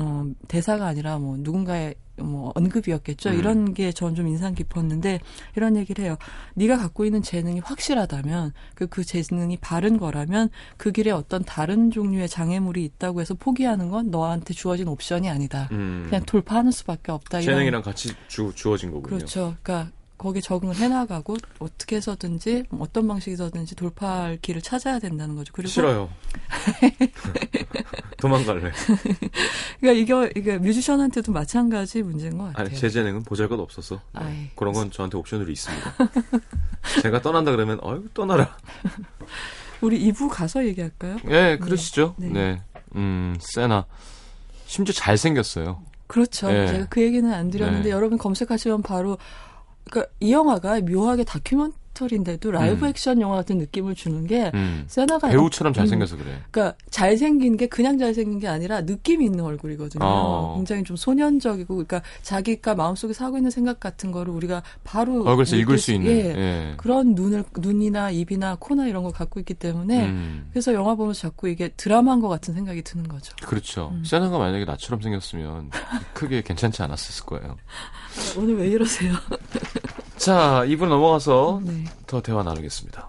[0.00, 3.30] 어 대사가 아니라 뭐 누군가의 뭐 언급이었겠죠.
[3.30, 3.38] 음.
[3.38, 5.20] 이런 게 전 좀 인상 깊었는데
[5.56, 6.16] 이런 얘기를 해요.
[6.54, 12.28] 네가 갖고 있는 재능이 확실하다면 그 그 재능이 바른 거라면 그 길에 어떤 다른 종류의
[12.28, 15.68] 장애물이 있다고 해서 포기하는 건 너한테 주어진 옵션이 아니다.
[15.72, 16.06] 음.
[16.08, 17.40] 그냥 돌파하는 수밖에 없다.
[17.42, 19.16] 재능이랑 같이 주, 주어진 거군요.
[19.16, 19.54] 그렇죠.
[19.62, 25.52] 그러니까 거기에 적응을 해나가고 어떻게 해서든지 어떤 방식이서든지 돌파할 길을 찾아야 된다는 거죠.
[25.52, 26.08] 그리고 싫어요.
[28.18, 28.72] 도망갈래.
[29.80, 29.92] 그러니까
[30.24, 32.66] 이게 이게 뮤지션한테도 마찬가지 문제인 것 같아요.
[32.66, 34.00] 아니, 제 재능은 보잘것 없어서.
[34.18, 34.50] 네.
[34.56, 35.94] 그런 건 저한테 옵션으로 있습니다.
[37.02, 38.56] 제가 떠난다 그러면, 어유 떠나라.
[39.82, 41.18] 우리 2부 가서 얘기할까요?
[41.28, 42.14] 예, 그러시죠.
[42.16, 42.28] 네.
[42.28, 42.62] 네.
[42.94, 43.84] 음, 세나.
[44.66, 45.82] 심지어 잘 생겼어요.
[46.06, 46.48] 그렇죠.
[46.48, 46.66] 네.
[46.68, 47.90] 제가 그 얘기는 안 드렸는데 네.
[47.90, 49.18] 여러분 검색하시면 바로
[49.90, 52.90] 그러니까 이 영화가 묘하게 다큐멘 터리인데도 라이브 음.
[52.90, 54.84] 액션 영화 같은 느낌을 주는 게 음.
[54.86, 56.40] 세나가 배우처럼 음, 잘생겨서 그래.
[56.50, 60.04] 그러니까 잘생긴 게 그냥 잘생긴 게 아니라 느낌이 있는 얼굴이거든요.
[60.04, 60.54] 어.
[60.56, 65.62] 굉장히 좀 소년적이고, 그러니까 자기가 마음속에 사고 있는 생각 같은 거를 우리가 바로 얼굴에서 느낄
[65.62, 66.10] 읽을 수 있는.
[66.10, 66.74] 예, 예.
[66.76, 71.48] 그런 눈을 눈이나 입이나 코나 이런 걸 갖고 있기 때문에 음, 그래서 영화 보면서 자꾸
[71.48, 73.34] 이게 드라마인 것 같은 생각이 드는 거죠.
[73.42, 73.90] 그렇죠.
[73.94, 74.04] 음.
[74.04, 75.70] 세나가 만약에 나처럼 생겼으면
[76.12, 77.56] 크게 괜찮지 않았을 거예요.
[78.36, 79.12] 오늘 왜 이러세요?
[80.26, 81.84] 자, 2분 넘어가서 네.
[82.08, 83.08] 더 대화 나누겠습니다.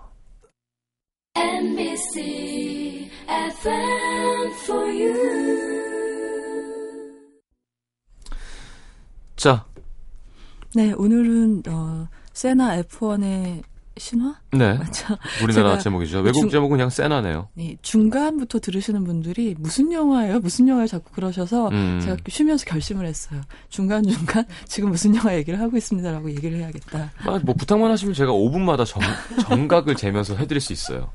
[1.36, 5.18] NBC FM for you.
[9.36, 9.66] 자,
[10.76, 13.64] 네, 오늘은 어 세나 F1의
[14.00, 14.36] 신화?
[14.52, 14.74] 네.
[14.78, 15.18] 맞죠?
[15.44, 16.20] 우리나라 제목이죠.
[16.20, 17.50] 외국 중- 제목은 그냥 세나네요.
[17.56, 20.40] 네, 중간부터 들으시는 분들이 무슨 영화예요?
[20.40, 20.88] 무슨 영화예요?
[20.88, 22.00] 자꾸 그러셔서 음.
[22.02, 23.42] 제가 쉬면서 결심을 했어요.
[23.70, 27.12] 중간중간 지금 무슨 영화 얘기를 하고 있습니다라고 얘기를 해야겠다.
[27.20, 29.02] 아, 뭐 부탁만 하시면 제가 5분마다 정,
[29.48, 31.10] 정각을 재면서 해드릴 수 있어요.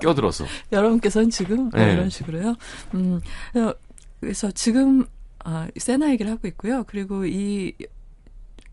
[0.00, 0.44] 껴들어서.
[0.72, 1.92] 여러분께서는 지금 어, 네.
[1.92, 2.54] 이런 식으로요.
[2.94, 3.20] 음,
[3.52, 3.74] 그래서-
[4.20, 5.04] 그래서 지금
[5.44, 6.82] 아, 세나 얘기를 하고 있고요.
[6.88, 7.72] 그리고 이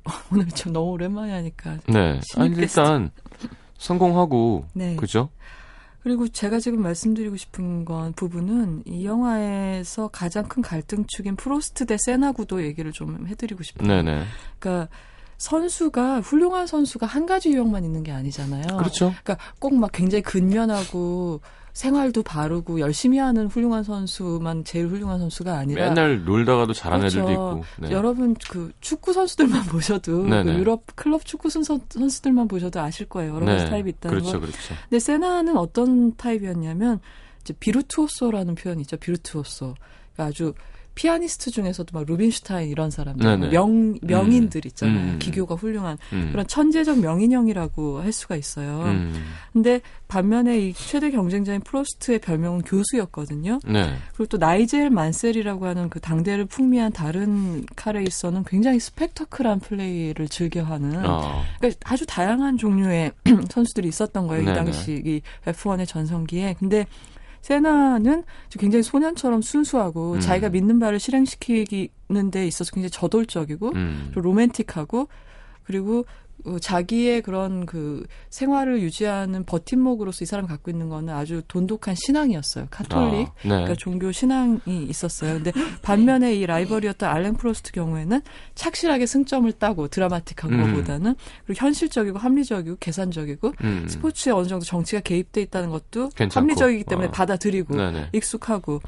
[0.31, 2.19] 오늘 좀 너무 오랜만에 하니까 네.
[2.37, 2.55] 아니.
[2.55, 3.11] 일단
[3.77, 4.95] 성공하고 네.
[4.95, 5.29] 그죠?
[6.03, 12.33] 그리고 제가 지금 말씀드리고 싶은 건 부분은 이 영화에서 가장 큰 갈등축인 프로스트 대 세나
[12.33, 13.87] 구도 얘기를 좀 해드리고 싶어요.
[13.87, 14.23] 네네.
[14.59, 14.89] 그러니까
[15.37, 18.63] 선수가 훌륭한 선수가 한 가지 유형만 있는 게 아니잖아요.
[18.77, 19.13] 그렇죠.
[19.23, 21.39] 그러니까 꼭 막 굉장히 근면하고
[21.73, 27.19] 생활도 바르고 열심히 하는 훌륭한 선수만 제일 훌륭한 선수가 아니라 맨날 놀다가도 잘하는 그렇죠.
[27.19, 27.63] 애들도 있고.
[27.79, 27.91] 네.
[27.91, 30.57] 여러분 그 축구 선수들만 보셔도 그.
[30.59, 33.35] 유럽 클럽 축구 선수, 선수들만 보셔도 아실 거예요.
[33.35, 34.41] 여러 가지 타입이 있다는 그렇죠, 걸.
[34.51, 34.75] 그렇죠.
[34.89, 36.99] 근데 세나는 어떤 타입이었냐면
[37.41, 38.97] 이제 비르투오소라는 표현이 있죠.
[38.97, 39.73] 비르투오소.
[40.13, 40.53] 그러니까 아주
[40.95, 43.49] 피아니스트 중에서도 막 루빈슈타인 이런 사람들 네네.
[43.49, 45.13] 명 명인들 있잖아요.
[45.13, 45.19] 음.
[45.19, 46.29] 기교가 훌륭한 음.
[46.31, 48.83] 그런 천재적 명인형이라고 할 수가 있어요.
[48.83, 49.13] 음.
[49.51, 53.59] 근데 반면에 이 최대 경쟁자인 프로스트의 별명은 교수였거든요.
[53.65, 53.95] 네.
[54.15, 61.43] 그리고 또 나이젤 만셀이라고 하는 그 당대를 풍미한 다른 카레이서는 굉장히 스펙터클한 플레이를 즐겨하는 어.
[61.57, 63.11] 그러니까 아주 다양한 종류의
[63.49, 64.43] 선수들이 있었던 거예요.
[64.43, 64.57] 이 네네.
[64.57, 66.55] 당시 이 F1의 전성기에.
[66.59, 66.85] 근데
[67.43, 68.23] 세나는
[68.57, 70.19] 굉장히 소년처럼 순수하고 음.
[70.21, 74.11] 자기가 믿는 바를 실행시키는 데 있어서 굉장히 저돌적이고 음.
[74.13, 75.09] 또 로맨틱하고
[75.63, 76.22] 그리고 어,
[76.59, 82.67] 자기의 그런 그 생활을 유지하는 버팀목으로서 이 사람이 갖고 있는 거는 아주 돈독한 신앙이었어요.
[82.69, 83.27] 카톨릭.
[83.27, 83.49] 아, 네.
[83.49, 85.35] 그러니까 종교 신앙이 있었어요.
[85.35, 85.51] 근데
[85.81, 88.21] 반면에 이 라이벌이었던 알랭 프로스트 경우에는
[88.55, 90.65] 착실하게 승점을 따고 드라마틱한 음.
[90.73, 93.85] 것보다는 그리고 현실적이고 합리적이고 계산적이고 음.
[93.87, 96.43] 스포츠에 어느 정도 정치가 개입돼 있다는 것도 괜찮고.
[96.43, 97.11] 합리적이기 때문에 어.
[97.11, 98.09] 받아들이고 네네.
[98.13, 98.81] 익숙하고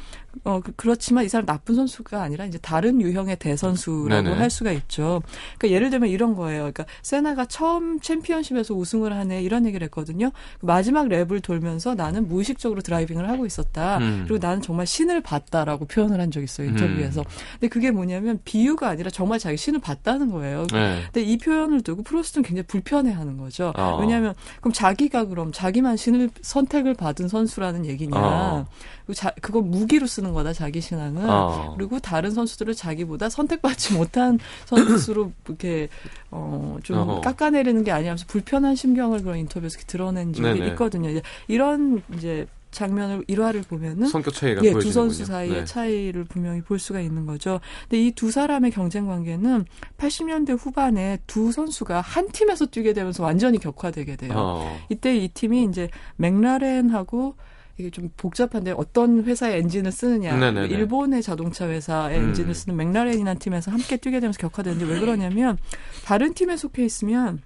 [0.43, 4.35] 어 그- 그렇지만 이 사람 나쁜 선수가 아니라 이제 다른 유형의 대선수라고 네네.
[4.37, 5.21] 할 수가 있죠.
[5.57, 6.59] 그러니까 예를 들면 이런 거예요.
[6.63, 10.31] 그러니까 세나가 처음 챔피언십에서 우승을 하네 이런 얘기를 했거든요.
[10.59, 13.97] 그 마지막 랩을 돌면서 나는 무의식적으로 드라이빙을 하고 있었다.
[13.97, 14.25] 음.
[14.27, 17.21] 그리고 나는 정말 신을 봤다라고 표현을 한 적이 있어요 인터뷰에서.
[17.21, 17.25] 음.
[17.53, 20.65] 근데 그게 뭐냐면 비유가 아니라 정말 자기 신을 봤다는 거예요.
[20.71, 21.01] 네.
[21.05, 23.73] 근데 이 표현을 두고 프로스트는 굉장히 불편해하는 거죠.
[23.75, 23.97] 어.
[23.99, 28.17] 왜냐하면 그럼 자기가 그럼 자기만 신을 선택을 받은 선수라는 얘기냐?
[28.17, 28.65] 어.
[29.13, 31.29] 자, 그거 무기로 쓰는 거다 자기 신앙은.
[31.29, 31.73] 어.
[31.77, 35.89] 그리고 다른 선수들을 자기보다 선택받지 못한 선수로 이렇게
[36.31, 37.21] 어좀 어허.
[37.35, 40.67] 깎아내리는 게 아니라면서 불편한 심경을 그런 인터뷰에서 드러낸 적이 네네.
[40.71, 41.09] 있거든요.
[41.09, 44.81] 이제 이런 이제 장면을 일화를 보면은 성격 차이가 예, 보여지는군요.
[44.83, 45.65] 두 선수 사이의 네.
[45.65, 47.61] 차이를 분명히 볼 수가 있는 거죠.
[47.89, 49.63] 근데 이 두 사람의 경쟁 관계는
[49.97, 54.33] 80년대 후반에 두 선수가 한 팀에서 뛰게 되면서 완전히 격화되게 돼요.
[54.35, 54.79] 어.
[54.89, 57.35] 이때 이 팀이 이제 맥라렌하고
[57.77, 60.35] 이게 좀 복잡한데 어떤 회사의 엔진을 쓰느냐.
[60.37, 60.67] 네네네.
[60.67, 62.29] 일본의 자동차 회사의 음.
[62.29, 65.57] 엔진을 쓰는 맥라렌이라는 팀에서 함께 뛰게 되면서 격화되는데 왜 그러냐면
[66.05, 67.41] 다른 팀에 속해 있으면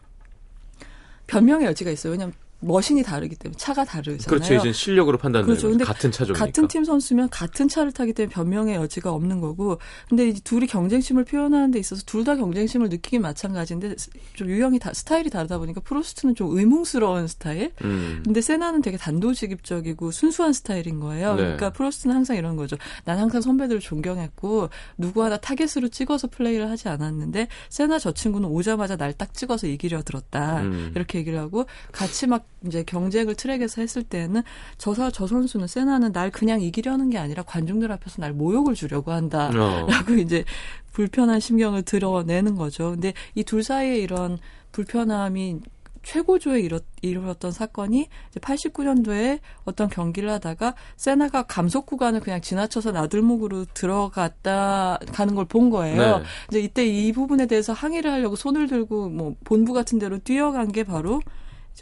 [1.27, 2.11] 변명의 여지가 있어요.
[2.11, 4.27] 왜냐하면 머신이 다르기 때문에 차가 다르잖아요.
[4.27, 4.53] 그렇죠.
[4.55, 5.69] 이제 실력으로 판단되는 그렇죠.
[5.69, 6.45] 근데 같은 차종이니까.
[6.45, 9.77] 같은 팀 선수면 같은 차를 타기 때문에 변명의 여지가 없는 거고,
[10.09, 13.95] 근데 이제 둘이 경쟁심을 표현하는 데 있어서 둘 다 경쟁심을 느끼긴 마찬가지인데
[14.33, 18.21] 좀 유형이 다 스타일이 다르다 보니까 프로스트는 좀 의뭉스러운 스타일, 음.
[18.25, 21.35] 근데 세나는 되게 단도직입적이고 순수한 스타일인 거예요.
[21.35, 21.41] 네.
[21.43, 22.77] 그러니까 프로스트는 항상 이런 거죠.
[23.05, 28.95] 난 항상 선배들을 존경했고 누구 하나 타겟으로 찍어서 플레이를 하지 않았는데 세나 저 친구는 오자마자
[28.95, 30.61] 날 딱 찍어서 이기려 들었다.
[30.61, 30.91] 음.
[30.95, 34.43] 이렇게 얘기를 하고 같이 막 이제 경쟁을 트랙에서 했을 때는
[34.77, 39.47] 저사 저 선수는 세나는 날 그냥 이기려는 게 아니라 관중들 앞에서 날 모욕을 주려고 한다.
[39.47, 39.87] 어.
[39.89, 40.43] 라고 이제
[40.91, 42.91] 불편한 심경을 드러내는 거죠.
[42.91, 44.37] 근데 이 둘 사이에 이런
[44.73, 45.61] 불편함이
[46.01, 53.65] 최고조에 이뤘, 이루었던 사건이 이제 89년도에 어떤 경기를 하다가 세나가 감속 구간을 그냥 지나쳐서 나들목으로
[53.73, 56.19] 들어갔다 가는 걸 본 거예요.
[56.19, 56.23] 네.
[56.49, 60.83] 이제 이때 이 부분에 대해서 항의를 하려고 손을 들고 뭐 본부 같은 데로 뛰어간 게
[60.83, 61.21] 바로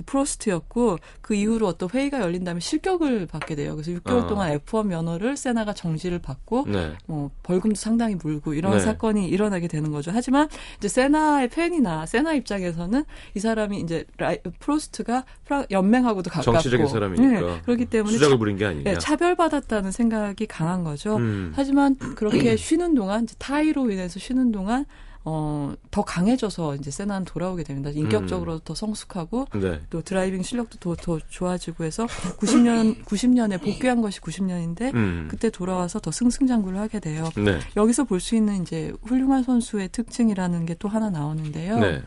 [0.05, 3.75] 프로스트였고 그 이후로 어떤 회의가 열린 다음에 실격을 받게 돼요.
[3.75, 4.27] 그래서 6개월 어.
[4.27, 6.93] 동안 F1 면허를 세나가 정지를 받고 네.
[7.05, 8.79] 뭐 벌금도 상당히 물고 이런 네.
[8.79, 10.11] 사건이 일어나게 되는 거죠.
[10.13, 10.47] 하지만
[10.77, 13.03] 이제 세나의 팬이나 세나 입장에서는
[13.35, 17.41] 이 사람이 이제 라이, 프로스트가 프랑, 연맹하고도 가깝고 정치적인 사람이니까.
[17.41, 18.83] 네, 그렇기 때문에 수작을 차- 부린 게 아니냐.
[18.91, 21.17] 네, 차별받았다는 생각이 강한 거죠.
[21.17, 21.51] 음.
[21.55, 24.85] 하지만 그렇게 쉬는 동안 타의로 인해서 쉬는 동안
[25.29, 27.89] 어, 더 강해져서 이제 세나는 돌아오게 됩니다.
[27.89, 29.81] 인격적으로 더 성숙하고 네.
[29.89, 35.27] 또 드라이빙 실력도 더, 더 좋아지고 해서 90년 90년에 복귀한 것이 90년인데 음.
[35.29, 37.29] 그때 돌아와서 더 승승장구를 하게 돼요.
[37.35, 37.59] 네.
[37.75, 41.77] 여기서 볼 수 있는 이제 훌륭한 선수의 특징이라는 게 또 하나 나오는데요.
[41.79, 42.01] 네.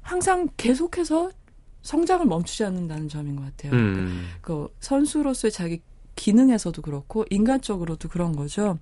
[0.00, 1.30] 항상 계속해서
[1.82, 3.72] 성장을 멈추지 않는다는 점인 것 같아요.
[3.72, 4.28] 음.
[4.40, 5.82] 그 선수로서의 자기
[6.16, 8.78] 기능에서도 그렇고 인간적으로도 그런 거죠.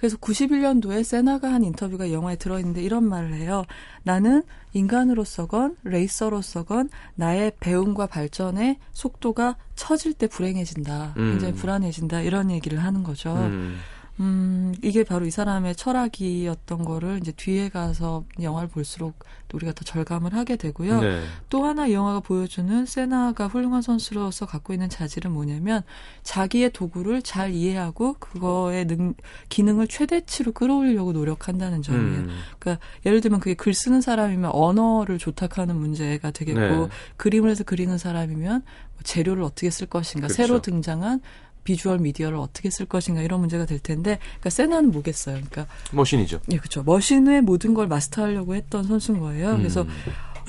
[0.00, 3.64] 그래서 91년도에 세나가 한 인터뷰가 이 영화에 들어있는데 이런 말을 해요.
[4.02, 11.14] 나는 인간으로서건 레이서로서건 나의 배움과 발전의 속도가 처질 때 불행해진다.
[11.18, 11.30] 음.
[11.32, 12.22] 굉장히 불안해진다.
[12.22, 13.34] 이런 얘기를 하는 거죠.
[13.34, 13.76] 음.
[14.20, 19.82] 음, 이게 바로 이 사람의 철학이었던 거를 이제 뒤에 가서 영화를 볼수록 또 우리가 더
[19.82, 21.00] 절감을 하게 되고요.
[21.00, 21.22] 네.
[21.48, 25.82] 또 하나 이 영화가 보여주는 세나가 훌륭한 선수로서 갖고 있는 자질은 뭐냐면
[26.22, 29.14] 자기의 도구를 잘 이해하고 그거의 능,
[29.48, 32.20] 기능을 최대치로 끌어올리려고 노력한다는 점이에요.
[32.20, 32.28] 음.
[32.58, 36.88] 그러니까 예를 들면 그게 글 쓰는 사람이면 언어를 조탁하는 문제가 되겠고 네.
[37.16, 40.42] 그림을 해서 그리는 사람이면 뭐 재료를 어떻게 쓸 것인가 그렇죠.
[40.42, 41.22] 새로 등장한
[41.64, 45.36] 비주얼 미디어를 어떻게 쓸 것인가 이런 문제가 될 텐데 그러니까 세나는 뭐겠어요.
[45.36, 46.40] 그러니까 머신이죠.
[46.50, 46.82] 예, 그렇죠.
[46.82, 49.56] 머신의 모든 걸 마스터하려고 했던 선수인 거예요.
[49.56, 49.88] 그래서 음.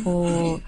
[0.05, 0.59] 어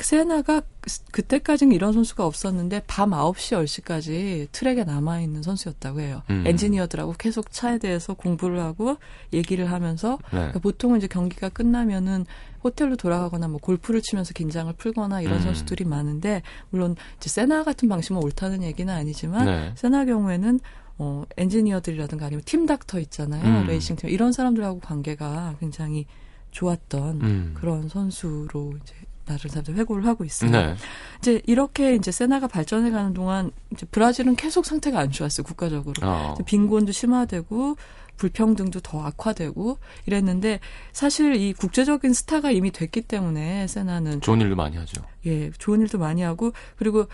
[0.00, 6.22] 세나가 그- 그때까지는 이런 선수가 없었는데 밤 9시, 10시까지 트랙에 남아있는 선수였다고 해요.
[6.30, 6.44] 음.
[6.46, 8.96] 엔지니어들하고 계속 차에 대해서 공부를 하고
[9.32, 10.38] 얘기를 하면서 네.
[10.38, 12.26] 그러니까 보통은 이제 경기가 끝나면은
[12.64, 15.42] 호텔로 돌아가거나 뭐 골프를 치면서 긴장을 풀거나 이런 음.
[15.42, 19.72] 선수들이 많은데 물론 이제 세나 같은 방식은 옳다는 얘기는 아니지만 네.
[19.76, 20.60] 세나 경우에는
[20.98, 23.44] 어 엔지니어들이라든가 아니면 팀 닥터 있잖아요.
[23.62, 23.66] 음.
[23.66, 26.06] 레이싱 팀 이런 사람들하고 관계가 굉장히
[26.52, 27.54] 좋았던 음.
[27.58, 30.50] 그런 선수로 이제 다른 사람들 회고를 하고 있어요.
[30.50, 30.74] 네.
[31.18, 35.44] 이제 이렇게 이제 세나가 발전해 가는 동안 이제 브라질은 계속 상태가 안 좋았어요.
[35.44, 35.94] 국가적으로.
[36.02, 36.34] 어.
[36.44, 37.76] 빈곤도 심화되고
[38.16, 40.60] 불평등도 더 악화되고 이랬는데
[40.92, 45.02] 사실 이 국제적인 스타가 이미 됐기 때문에 세나는 좋은 일도 많이 하죠.
[45.26, 47.06] 예, 좋은 일도 많이 하고 그리고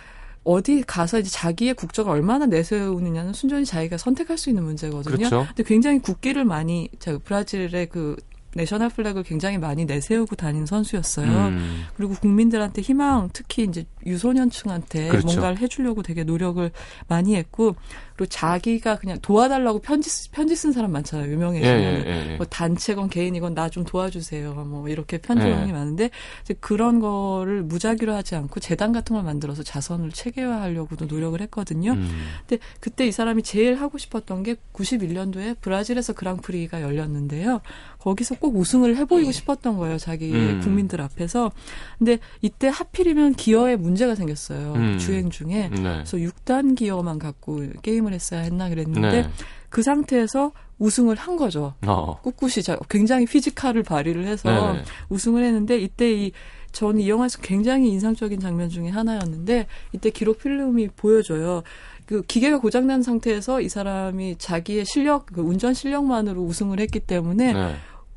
[0.43, 5.17] 어디 가서 이제 자기의 국적을 얼마나 내세우느냐는 순전히 자기가 선택할 수 있는 문제거든요.
[5.17, 5.47] 그렇죠.
[5.49, 8.17] 근데 굉장히 국기를 많이 저 브라질의 그
[8.55, 11.29] 내셔널 플래그를 굉장히 많이 내세우고 다니는 선수였어요.
[11.29, 11.85] 음.
[11.97, 15.27] 그리고 국민들한테 희망, 특히 이제 유소년층한테 그렇죠.
[15.27, 16.71] 뭔가를 해주려고 되게 노력을
[17.09, 17.77] 많이 했고,
[18.21, 21.27] 그리고 자기가 그냥 도와달라고 편지 쓰- 편지 쓴 사람 많잖아요.
[21.29, 22.37] 예, 유명해지면 예, 예, 예.
[22.37, 24.53] 뭐 단체건 개인이건 나 좀 도와주세요.
[24.67, 25.53] 뭐 이렇게 편지 예.
[25.53, 26.11] 하는 게 많은데
[26.43, 31.93] 이제 그런 거를 무작위로 하지 않고 재단 같은 걸 만들어서 자선을 체계화하려고도 노력을 했거든요.
[31.93, 32.09] 음.
[32.47, 37.61] 근데 그때 이 사람이 제일 하고 싶었던 게 91년도에 브라질에서 그랑프리가 열렸는데요.
[38.01, 39.99] 거기서 꼭 우승을 해보이고 싶었던 거예요.
[39.99, 40.61] 자기 음.
[40.63, 41.53] 국민들 앞에서.
[41.99, 44.73] 근데 이때 하필이면 기어에 문제가 생겼어요.
[44.75, 44.99] 음.
[44.99, 45.69] 주행 중에.
[45.69, 45.81] 네.
[45.81, 49.29] 그래서 6단 기어만 갖고 게임을 했어야 했나 그랬는데 네.
[49.69, 51.75] 그 상태에서 우승을 한 거죠.
[51.87, 52.19] 어.
[52.23, 54.83] 꿋꿋이 자- 굉장히 피지컬을 발휘를 해서 네.
[55.11, 56.33] 우승을 했는데 이때 이
[56.73, 61.63] 저는 이 영화에서 굉장히 인상적인 장면 중에 하나였는데 이때 기록 필름이 보여줘요.
[62.07, 67.75] 그 기계가 고장난 상태에서 이 사람이 자기의 실력, 그 운전 실력만으로 우승을 했기 때문에 네.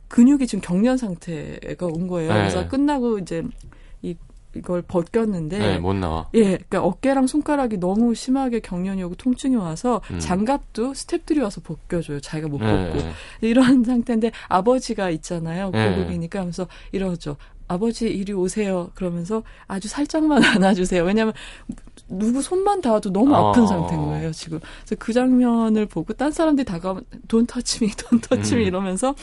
[0.08, 2.32] 근육이 지금 경련 상태가 온 거예요.
[2.34, 2.40] 네.
[2.40, 3.44] 그래서 끝나고 이제
[4.56, 6.28] 이 이걸 벗겼는데 네, 못 나와.
[6.34, 10.20] 예, 그러니까 어깨랑 손가락이 너무 심하게 경련이 오고 통증이 와서 음.
[10.20, 12.22] 장갑도 스탭들이 와서 벗겨줘요.
[12.22, 13.12] 자기가 못 벗고 네.
[13.42, 15.70] 이런 상태인데 아버지가 있잖아요.
[15.72, 15.96] 네.
[15.96, 17.36] 고국이니까 하면서 이러죠.
[17.74, 18.92] 아버지 이리 오세요.
[18.96, 21.04] 그러면서 아주 살짝만 안아주세요.
[21.04, 21.34] 왜냐하면
[22.08, 23.68] 누구 손만 닿아도 너무 아픈 어.
[23.68, 24.60] 상태인 거예요 지금.
[24.60, 28.68] 그래서 그 장면을 보고 딴 사람들이 다가오면 돈 터치미, 돈 터치미 음.
[28.68, 29.16] 이러면서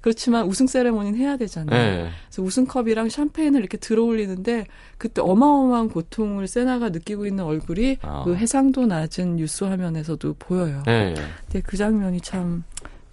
[0.00, 1.78] 그렇지만 우승 세레모니는 해야 되잖아요.
[1.78, 2.10] 네.
[2.28, 4.66] 그래서 우승컵이랑 샴페인을 이렇게 들어올리는데
[4.96, 8.22] 그때 어마어마한 고통을 세나가 느끼고 있는 얼굴이 아.
[8.24, 10.82] 그 해상도 낮은 뉴스 화면에서도 보여요.
[10.86, 11.14] 네.
[11.44, 12.64] 근데 그 장면이 참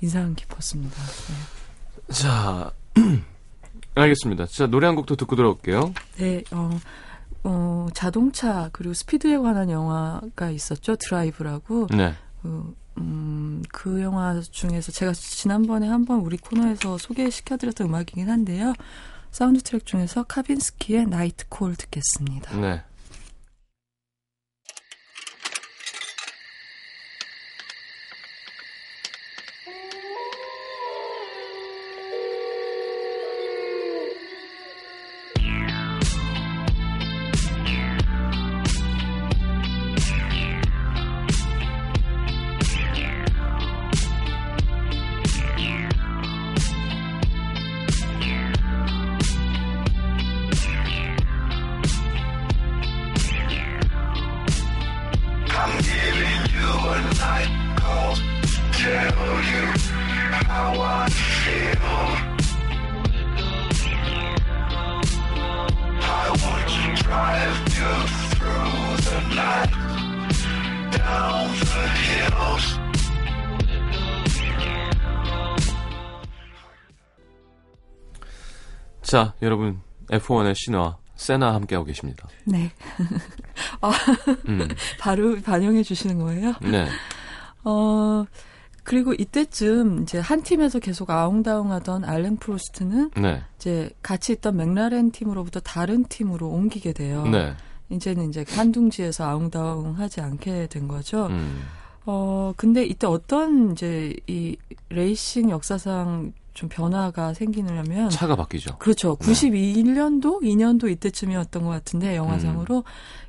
[0.02, 0.96] 인상 깊었습니다.
[0.96, 2.14] 네.
[2.14, 2.72] 자,
[3.96, 4.46] 알겠습니다.
[4.48, 5.94] 자, 노래 한 곡 더 듣고 들어올게요.
[6.18, 6.70] 네, 어,
[7.44, 10.96] 어, 자동차 그리고 스피드에 관한 영화가 있었죠.
[10.98, 11.88] 드라이브라고.
[11.96, 12.14] 네.
[12.42, 18.74] 그, 음, 그 영화 중에서 제가 지난번에 한번 우리 코너에서 소개시켜드렸던 음악이긴 한데요.
[19.32, 22.56] 사운드 트랙 중에서 카빈스키의 나이트 콜 듣겠습니다.
[22.58, 22.84] 네.
[79.16, 82.28] 자, 여러분, F1의 신화, 세나 함께하고 계십니다.
[82.44, 82.70] 네.
[83.80, 83.94] 아,
[84.50, 84.68] 음.
[85.00, 86.54] 바로 반영해 주시는 거예요?
[86.62, 86.86] 네.
[87.64, 88.26] 어,
[88.84, 93.42] 그리고 이때쯤 이제 한 팀에서 계속 아웅다웅 하던 알랭 프로스트는 네.
[93.56, 97.26] 이제 같이 있던 맥라렌 팀으로부터 다른 팀으로 옮기게 돼요.
[97.26, 97.54] 네.
[97.88, 101.28] 이제는 이제 한 둥지에서 아웅다웅 하지 않게 된 거죠.
[101.28, 101.62] 음.
[102.06, 104.58] 어, 근데 이때 어떤 이제 이
[104.90, 108.78] 레이싱 역사상 좀 변화가 생기냐면 차가 바뀌죠.
[108.78, 109.18] 그렇죠.
[109.22, 109.32] 네.
[109.32, 112.84] 91년도, 2년도 이때쯤이었던 것 같은데 영화상으로 음.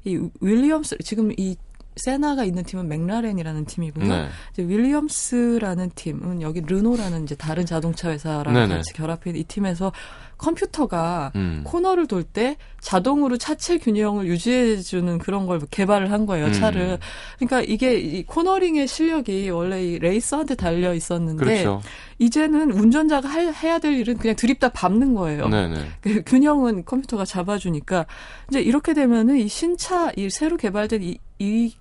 [0.05, 1.57] 이 윌리엄스 지금 이
[1.97, 4.07] 세나가 있는 팀은 맥라렌이라는 팀이고요.
[4.07, 4.29] 네.
[4.53, 8.55] 이제 윌리엄스라는 팀은 여기 르노라는 이제 다른 자동차 회사랑.
[8.69, 9.93] 같이 결합해 이 팀에서
[10.39, 11.63] 컴퓨터가 음.
[11.65, 16.53] 코너를 돌 때 자동으로 차체 균형을 유지해주는 그런 걸 개발을 한 거예요, 음.
[16.53, 16.99] 차를.
[17.39, 21.81] 그러니까 이게 이 코너링의 실력이 원래 이 레이서한테 달려 있었는데 그렇죠.
[22.19, 25.49] 이제는 운전자가 할- 해야 될 일은 그냥 들입다 밟는 거예요.
[25.49, 25.87] 네네.
[26.01, 28.07] 그 균형은 컴퓨터가 잡아주니까
[28.51, 31.73] 이제 이렇게 되면은 이 신차 이 새로 개발된 이 이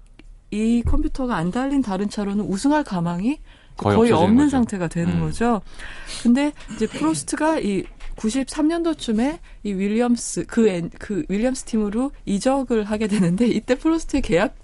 [0.51, 3.39] 이 컴퓨터가 안 달린 다른 차로는 우승할 가망이
[3.77, 4.49] 거의 거의, 없는 거죠.
[4.51, 5.19] 상태가 되는 음.
[5.21, 5.61] 거죠.
[6.23, 7.83] 근데 이제 프로스트가 이
[8.17, 14.55] 93년도쯤에 이 윌리엄스 그, 엔- 그 윌리엄스 팀으로 이적을 하게 되는데 이때 프로스트의 계약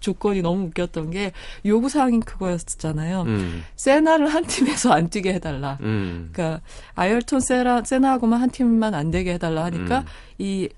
[0.00, 1.32] 조건이 너무 웃겼던 게
[1.66, 3.22] 요구 사항이 그거였잖아요.
[3.22, 3.64] 음.
[3.74, 5.76] 세나를 한 팀에서 안 뛰게 해달라.
[5.80, 6.30] 음.
[6.32, 6.60] 그러니까
[6.94, 10.04] 아이얼톤 세라 세나하고만 한 팀만 안 되게 해달라 하니까 음.
[10.38, 10.68] 이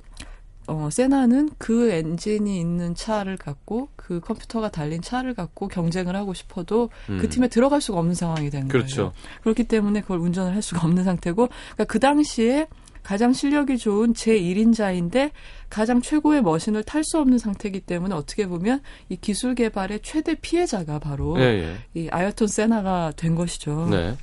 [0.71, 6.91] 어, 세나는 그 엔진이 있는 차를 갖고 그 컴퓨터가 달린 차를 갖고 경쟁을 하고 싶어도
[7.09, 7.19] 음.
[7.21, 8.97] 그 팀에 들어갈 수가 없는 상황이 된 그렇죠.
[8.97, 9.13] 거예요.
[9.43, 12.69] 그렇기 때문에 그걸 운전을 할 수가 없는 상태고 그러니까 그 당시에
[13.03, 15.33] 가장 실력이 좋은 제1인자인데
[15.69, 21.01] 가장 최고의 머신을 탈 수 없는 상태이기 때문에 어떻게 보면 이 기술 개발의 최대 피해자가
[21.01, 21.75] 바로 예, 예.
[21.95, 23.89] 이 아일톤 세나가 된 것이죠.
[23.91, 24.15] 네.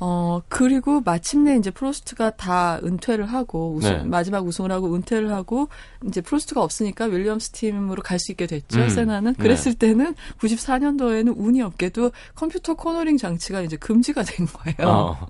[0.00, 4.04] 어, 그리고 마침내 이제 프로스트가 다 은퇴를 하고, 우승, 네.
[4.04, 5.68] 마지막 우승을 하고 은퇴를 하고,
[6.06, 9.34] 이제 프로스트가 없으니까 윌리엄스 팀으로 갈 수 있게 됐죠, 음, 세나는.
[9.34, 9.42] 네.
[9.42, 14.90] 그랬을 때는 94년도에는 운이 없게도 컴퓨터 코너링 장치가 이제 금지가 된 거예요.
[14.90, 15.26] 어.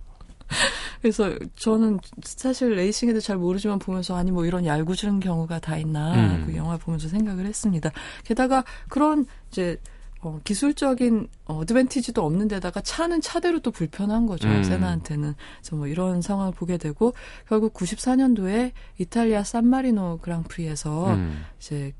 [1.01, 6.15] 그래서 저는 사실 레이싱에 대해 잘 모르지만 보면서 아니 뭐 이런 얄궂은 경우가 다 있나
[6.15, 6.45] 음.
[6.47, 7.91] 그 영화 보면서 생각을 했습니다.
[8.25, 9.79] 게다가 그런 이제
[10.23, 14.49] 어, 기술적인 어드밴티지도 없는 데다가 차는 차대로 또 불편한 거죠.
[14.49, 14.63] 음.
[14.63, 15.35] 세나한테는.
[15.61, 17.15] 그래서 뭐 이런 상황을 보게 되고
[17.49, 21.45] 결국 94년도에 이탈리아 산마리노 그랑프리에서 음.
[21.59, 21.95] 이제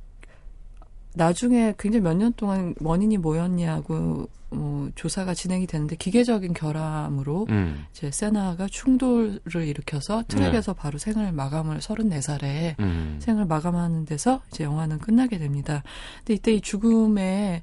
[1.15, 7.85] 나중에 굉장히 몇 년 동안 원인이 뭐였냐고 뭐 조사가 진행이 되는데 기계적인 결함으로 음.
[7.93, 13.17] 이제 세나가 충돌을 일으켜서 트랙에서 바로 생을 마감을 34살에 음.
[13.21, 15.83] 생을 마감하는 데서 이제 영화는 끝나게 됩니다.
[16.19, 17.63] 근데 이때 이 죽음의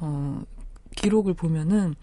[0.00, 0.42] 어
[0.96, 1.94] 기록을 보면은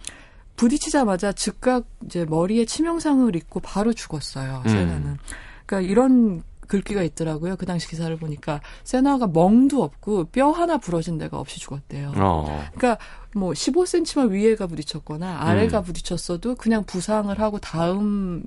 [0.55, 4.61] 부딪히자마자 즉각 이제 머리에 치명상을 입고 바로 죽었어요.
[4.65, 4.69] 음.
[4.69, 5.17] 세나는.
[5.65, 7.57] 그러니까 이런 글귀가 있더라고요.
[7.57, 12.13] 그 당시 기사를 보니까 세나가 멍도 없고 뼈 하나 부러진 데가 없이 죽었대요.
[12.15, 12.63] 어.
[12.75, 13.03] 그러니까
[13.35, 15.83] 뭐 15cm만 위에가 부딪혔거나 아래가 음.
[15.83, 18.43] 부딪혔어도 그냥 부상을 하고 다음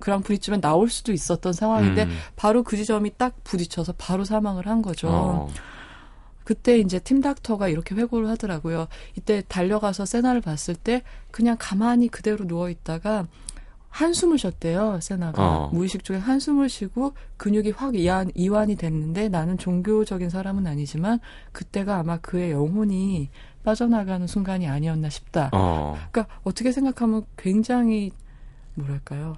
[0.00, 2.18] 그랑프리쯤에 나올 수도 있었던 상황인데 음.
[2.36, 5.08] 바로 그 지점이 딱 부딪혀서 바로 사망을 한 거죠.
[5.08, 5.48] 어.
[6.44, 8.88] 그때 이제 팀 닥터가 이렇게 회고를 하더라고요.
[9.16, 13.26] 이때 달려가서 세나를 봤을 때 그냥 가만히 그대로 누워 있다가
[13.92, 15.00] 한숨을 쉬었대요.
[15.02, 15.68] 세나가 어.
[15.68, 21.20] 무의식 중에 한숨을 쉬고 근육이 확 이완, 이완이 됐는데 나는 종교적인 사람은 아니지만
[21.52, 23.28] 그때가 아마 그의 영혼이
[23.64, 25.50] 빠져나가는 순간이 아니었나 싶다.
[25.52, 25.96] 어.
[26.10, 28.12] 그러니까 어떻게 생각하면 굉장히
[28.74, 29.36] 뭐랄까요?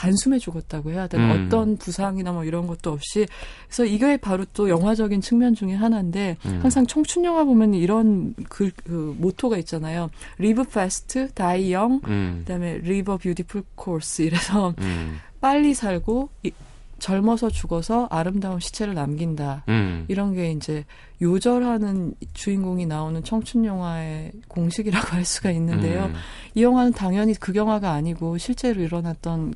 [0.00, 1.46] 단숨에 죽었다고 해야 되나 음.
[1.46, 3.26] 어떤 부상이나 뭐 이런 것도 없이
[3.66, 6.58] 그래서 이게 바로 또 영화적인 측면 중에 하나인데 음.
[6.62, 10.08] 항상 청춘 영화 보면 이런 그, 그 모토가 있잖아요.
[10.38, 12.44] Live fast, die young, 음.
[12.46, 12.80] 그다음에 a
[13.18, 15.18] beautiful course 이래서 음.
[15.42, 16.52] 빨리 살고 이-
[16.98, 19.64] 젊어서 죽어서 아름다운 시체를 남긴다.
[19.68, 20.04] 음.
[20.08, 20.84] 이런 게 이제
[21.20, 26.04] 요절하는 주인공이 나오는 청춘 영화의 공식이라고 할 수가 있는데요.
[26.06, 26.14] 음.
[26.54, 29.54] 이 영화는 당연히 극영화가 아니고 실제로 일어났던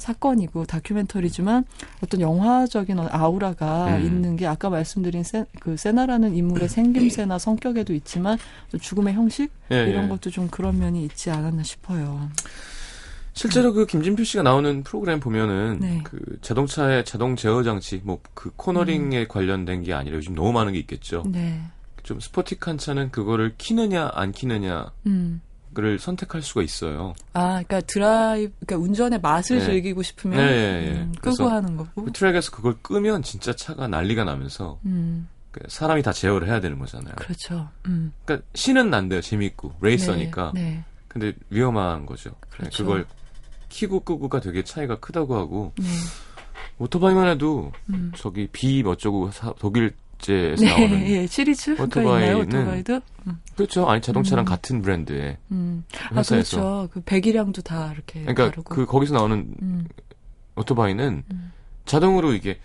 [0.00, 1.64] 사건이고 다큐멘터리지만
[2.02, 4.04] 어떤 영화적인 어- 아우라가 음.
[4.04, 8.38] 있는 게 아까 말씀드린 세, 그 세나라는 인물의 생김새나 성격에도 있지만
[8.72, 10.08] 또 죽음의 형식 예, 이런 예.
[10.08, 12.28] 것도 좀 그런 면이 있지 않았나 싶어요.
[13.32, 16.00] 실제로 그 김진표 씨가 나오는 프로그램 보면은 네.
[16.02, 20.78] 그 자동차의 자동 제어 장치 뭐 그 코너링에 관련된 게 아니라 요즘 너무 많은 게
[20.80, 21.22] 있겠죠.
[21.26, 21.60] 네.
[22.02, 24.90] 좀 스포티한 차는 그거를 키느냐 안 키느냐
[25.74, 25.98] 를 음.
[25.98, 27.14] 선택할 수가 있어요.
[27.32, 29.64] 아, 그러니까 드라이브, 그러니까 운전의 맛을 네.
[29.64, 31.00] 즐기고 싶으면 네, 네, 네.
[31.02, 32.04] 음, 끄고 하는 거고.
[32.06, 36.76] 그 트랙에서 그걸 끄면 진짜 차가 난리가 나면서 음, 그 사람이 다 제어를 해야 되는
[36.78, 37.14] 거잖아요.
[37.16, 37.68] 그렇죠.
[37.86, 38.12] 음.
[38.24, 39.20] 그러니까 신은 난대요.
[39.20, 40.52] 재밌고 레이서니까.
[40.54, 40.84] 네, 네.
[41.06, 42.32] 근데 위험한 거죠.
[42.50, 42.84] 그렇죠.
[42.84, 43.06] 그걸
[43.68, 45.84] 키고 끄고가 되게 차이가 크다고 하고 네.
[46.78, 48.10] 오토바이만 해도 음.
[48.16, 53.00] 저기 비 어쩌고 사- 독일 제에서 네, 나오는 예, 시리즈가 오토바이는- 오토바이도?
[53.26, 53.88] 음, 그렇죠.
[53.88, 54.46] 아니 자동차랑 음.
[54.46, 55.84] 같은 브랜드의 음.
[56.10, 56.56] 아, 회사에서.
[56.60, 56.88] 그렇죠.
[56.92, 58.74] 그 배기량도 다 이렇게 그러니까 다르고.
[58.74, 59.86] 그 거기서 나오는 음,
[60.56, 61.52] 오토바이는 음.
[61.86, 62.58] 자동으로 이게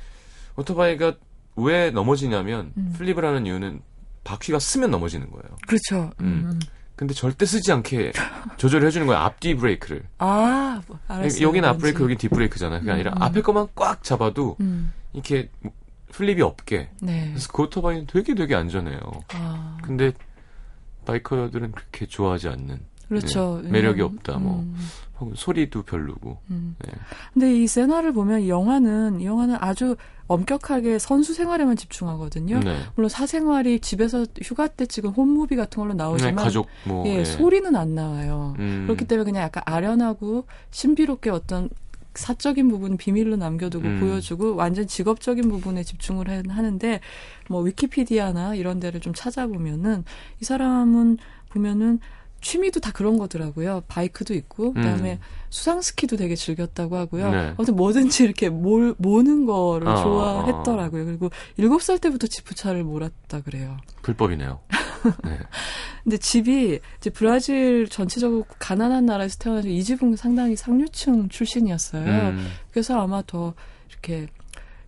[0.58, 1.16] 오토바이가
[1.58, 2.94] 왜 넘어지냐면 음.
[2.98, 3.82] slip을 하는 이유는
[4.24, 5.56] 바퀴가 서면 넘어지는 거예요.
[5.68, 6.12] 그렇죠.
[6.22, 6.52] 음.
[6.54, 6.60] 음.
[6.96, 8.14] 근데 절대 서지 않게
[8.58, 9.22] 조절을 해주는 거예요.
[9.22, 10.04] 앞뒤 브레이크를.
[10.18, 11.46] 아, 뭐, 알았어요.
[11.48, 11.78] 여기는 앞.
[11.78, 12.80] 브레이크, 여긴 뒷 브레이크잖아요.
[12.80, 13.14] 그게 아니라.
[13.20, 15.74] 앞에 것만 꽉 잡아도 음, 이렇게 뭐
[16.16, 16.90] 플립이 없게.
[17.02, 17.28] 네.
[17.32, 19.00] 그래서 그 오토바이는 되게 되게 안전해요.
[19.34, 20.14] 아, 근데
[21.06, 22.80] 바이커들은 그렇게 좋아하지 않는.
[23.10, 23.60] 그렇죠.
[23.64, 24.40] 네, 매력이 왜냐면- 없다.
[24.40, 25.34] 뭐 음.
[25.36, 26.38] 소리도 별로고.
[26.50, 26.76] 음.
[26.80, 26.92] 네.
[27.34, 29.96] 근데 이 세나를 보면 이 영화는 이 영화는 아주
[30.28, 32.60] 엄격하게 선수 생활에만 집중하거든요.
[32.62, 32.80] 네.
[32.96, 37.26] 물론 사생활이 집에서 휴가 때 찍은 홈무비 같은 걸로 네, 나오지만 가족 뭐 예, 예.
[37.26, 38.56] 소리는 안 나와요.
[38.58, 38.84] 음.
[38.88, 41.70] 그렇기 때문에 그냥 약간 아련하고 신비롭게 어떤
[42.18, 44.00] 사적인 부분 비밀로 남겨두고 음.
[44.00, 47.00] 보여주고 완전 직업적인 부분에 집중을 해- 하는데
[47.50, 50.04] 뭐 위키피디아나 이런 데를 좀 찾아보면은
[50.42, 51.18] 이 사람은
[51.50, 52.00] 보면은
[52.42, 53.82] 취미도 다 그런 거더라고요.
[53.88, 55.20] 바이크도 있고 그다음에 음.
[55.50, 57.32] 수상 스키도 되게 즐겼다고 하고요.
[57.32, 57.54] 네.
[57.58, 61.06] 아무튼 뭐든지 이렇게 몰, 모는 거를 어, 좋아했더라고요.
[61.06, 63.78] 그리고 일곱 살 때부터 지프차를 몰았다 그래요.
[64.04, 64.60] 불법이네요.
[65.24, 65.40] 네.
[66.04, 72.06] 근데 집이 이제 브라질 전체적으로 가난한 나라에서 태어나서 이 집은 상당히 상류층 출신이었어요.
[72.06, 72.48] 음.
[72.72, 73.54] 그래서 아마 더
[73.90, 74.28] 이렇게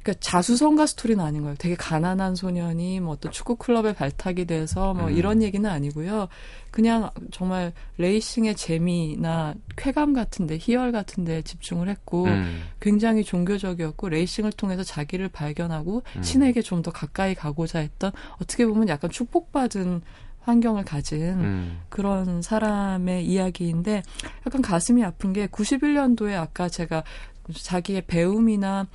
[0.07, 1.55] 그러니까 자수성가 스토리는 아닌 거예요.
[1.59, 5.17] 되게 가난한 소년이 뭐 어떤 축구 클럽에 발탁이 돼서 뭐 음.
[5.17, 6.29] 이런 얘기는 아니고요.
[6.71, 12.63] 그냥 정말 레이싱의 재미나 쾌감 같은데 희열 같은데 집중을 했고 음.
[12.79, 16.23] 굉장히 종교적이었고 레이싱을 통해서 자기를 발견하고 음.
[16.23, 20.01] 신에게 좀 더 가까이 가고자 했던 어떻게 보면 약간 축복받은
[20.41, 21.79] 환경을 가진 음.
[21.89, 24.03] 그런 사람의 이야기인데
[24.45, 27.03] 약간 가슴이 아픈 게 91년도에 아까 제가
[27.51, 28.85] 자기의 배움이나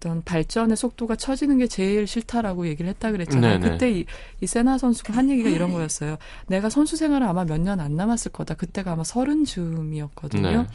[0.00, 3.58] 어떤 발전의 속도가 처지는 게 제일 싫다라고 얘기를 했다 그랬잖아요.
[3.58, 3.72] 네네.
[3.72, 4.06] 그때 이,
[4.40, 6.16] 이 세나 선수가 한 얘기가 이런 거였어요.
[6.46, 8.54] 내가 선수 생활을 아마 몇 년 안 남았을 거다.
[8.54, 10.62] 그때가 아마 서른 즈음이었거든요.
[10.62, 10.66] 네.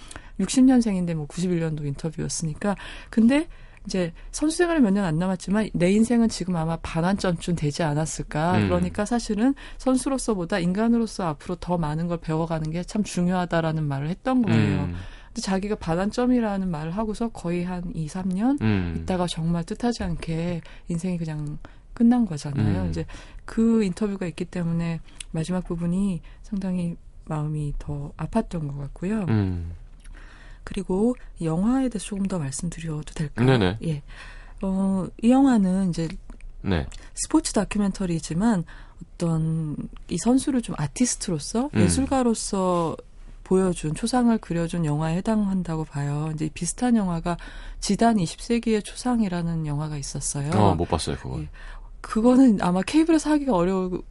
[0.45, 2.76] 60년생인데 뭐 91년도 인터뷰였으니까.
[3.09, 3.47] 근데
[3.88, 8.57] 이제 선수 생활이 몇년 안 남았지만 내 인생은 지금 아마 반환점쯤 되지 않았을까.
[8.59, 8.67] 음.
[8.67, 14.84] 그러니까 사실은 선수로서보다 인간으로서 앞으로 더 많은 걸 배워가는 게 참 중요하다라는 말을 했던 거예요.
[14.84, 14.95] 음.
[15.36, 18.96] 근데 자기가 반환점이라는 말을 하고서 거의 한 2, 3년 음.
[18.98, 21.58] 있다가 정말 뜻하지 않게 인생이 그냥
[21.94, 22.84] 끝난 거잖아요.
[22.84, 22.90] 음.
[22.90, 23.06] 이제
[23.44, 29.26] 그 인터뷰가 있기 때문에 마지막 부분이 상당히 마음이 더 아팠던 것 같고요.
[29.28, 29.74] 음.
[30.64, 33.46] 그리고 이 영화에 대해서 조금 더 말씀드려도 될까요?
[33.46, 33.80] 네네.
[33.84, 34.04] 예.
[34.62, 36.08] 어, 이 영화는 이제
[36.62, 36.88] 네.
[37.14, 38.64] 스포츠 다큐멘터리지만
[39.04, 39.76] 어떤
[40.08, 41.82] 이 선수를 좀 아티스트로서 음.
[41.82, 42.96] 예술가로서
[43.46, 46.32] 보여준 초상을 그려준 영화에 해당한다고 봐요.
[46.34, 47.38] 이제 비슷한 영화가
[47.80, 50.52] 지단 20세기의 초상이라는 영화가 있었어요.
[50.52, 51.39] 어, 못 봤어요, 그거.
[51.39, 51.48] 예.
[52.02, 54.02] 그거는 아마 케이블에서 하기가 어려울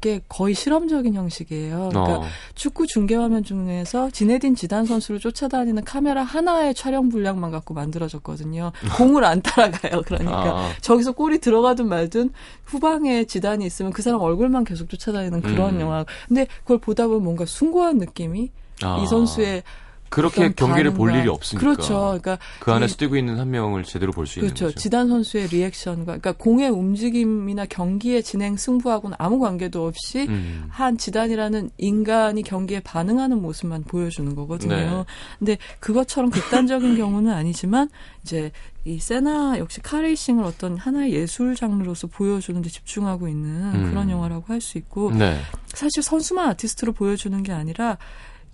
[0.00, 1.88] 게 거의 실험적인 형식이에요.
[1.90, 2.24] 그러니까 어.
[2.54, 8.72] 축구 중계 화면 중에서 지네딘 지단 선수를 쫓아다니는 카메라 하나의 촬영 분량만 갖고 만들어졌거든요.
[8.98, 10.02] 공을 안 따라가요.
[10.02, 10.70] 그러니까 아.
[10.82, 12.30] 저기서 골이 들어가든 말든
[12.64, 15.80] 후방에 지단이 있으면 그 사람 얼굴만 계속 쫓아다니는 그런 음.
[15.80, 16.04] 영화.
[16.28, 18.50] 근데 그걸 보다 보면 뭔가 숭고한 느낌이
[18.84, 19.00] 아.
[19.02, 19.62] 이 선수의
[20.10, 21.58] 그렇게 경기를 볼 일이 없으니까.
[21.66, 21.94] 그렇죠.
[22.20, 24.66] 그러니까 그 안에서 이- 뛰고 있는 한 명을 제대로 볼 수 있는 그렇죠.
[24.66, 24.78] 거죠.
[24.78, 30.66] 지단 선수의 리액션과 그러니까 공의 움직임이나 경기의 진행 승부하고는 아무 관계도 없이 음.
[30.68, 34.74] 한 지단이라는 인간이 경기에 반응하는 모습만 보여주는 거거든요.
[34.76, 35.04] 네.
[35.38, 37.88] 근데 그것처럼 극단적인 경우는 아니지만
[38.22, 38.52] 이제
[38.84, 43.88] 이 세나 역시 카레이싱을 어떤 하나의 예술 장르로서 보여주는 데 집중하고 있는 음.
[43.88, 45.38] 그런 영화라고 할 수 있고 네.
[45.68, 47.96] 사실 선수만 아티스트로 보여주는 게 아니라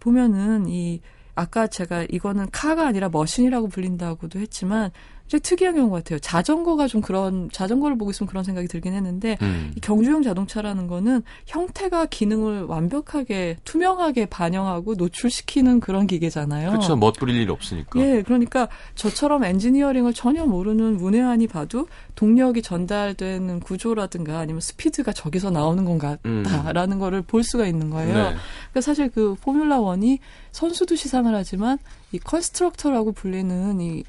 [0.01, 1.01] 보면은 이
[1.35, 4.91] 아까 제가 이거는 카가 아니라 머신이라고 불린다고도 했지만
[5.29, 6.19] 좀 특이한 경우 같아요.
[6.19, 9.73] 자전거가 좀 그런 자전거를 보고 있으면 그런 생각이 들긴 했는데 음.
[9.77, 16.71] 이 경주용 자동차라는 거는 형태가 기능을 완벽하게 투명하게 반영하고 노출시키는 그런 기계잖아요.
[16.71, 16.97] 그렇죠.
[16.97, 18.01] 멋부릴 일 없으니까.
[18.01, 25.85] 예, 그러니까 저처럼 엔지니어링을 전혀 모르는 문외한이 봐도 동력이 전달되는 구조라든가 아니면 스피드가 저기서 나오는
[25.85, 26.43] 건 음.
[26.45, 28.15] 같다라는 거를 볼 수가 있는 거예요.
[28.15, 28.23] 네.
[28.71, 30.21] 그러니까 사실 그 Formula One이
[30.53, 31.79] 선수도 시상을 하지만
[32.13, 34.05] 이 constructor라고 불리는 이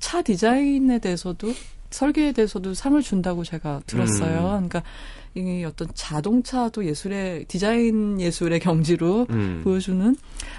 [0.00, 1.52] 차 디자인에 대해서도
[1.90, 4.38] 설계에 대해서도 상을 준다고 제가 들었어요.
[4.60, 4.68] 음.
[4.68, 4.82] 그러니까
[5.36, 9.60] 이 어떤 자동차도 예술의 디자인 예술의 경지로 음.
[9.64, 10.14] 보여주는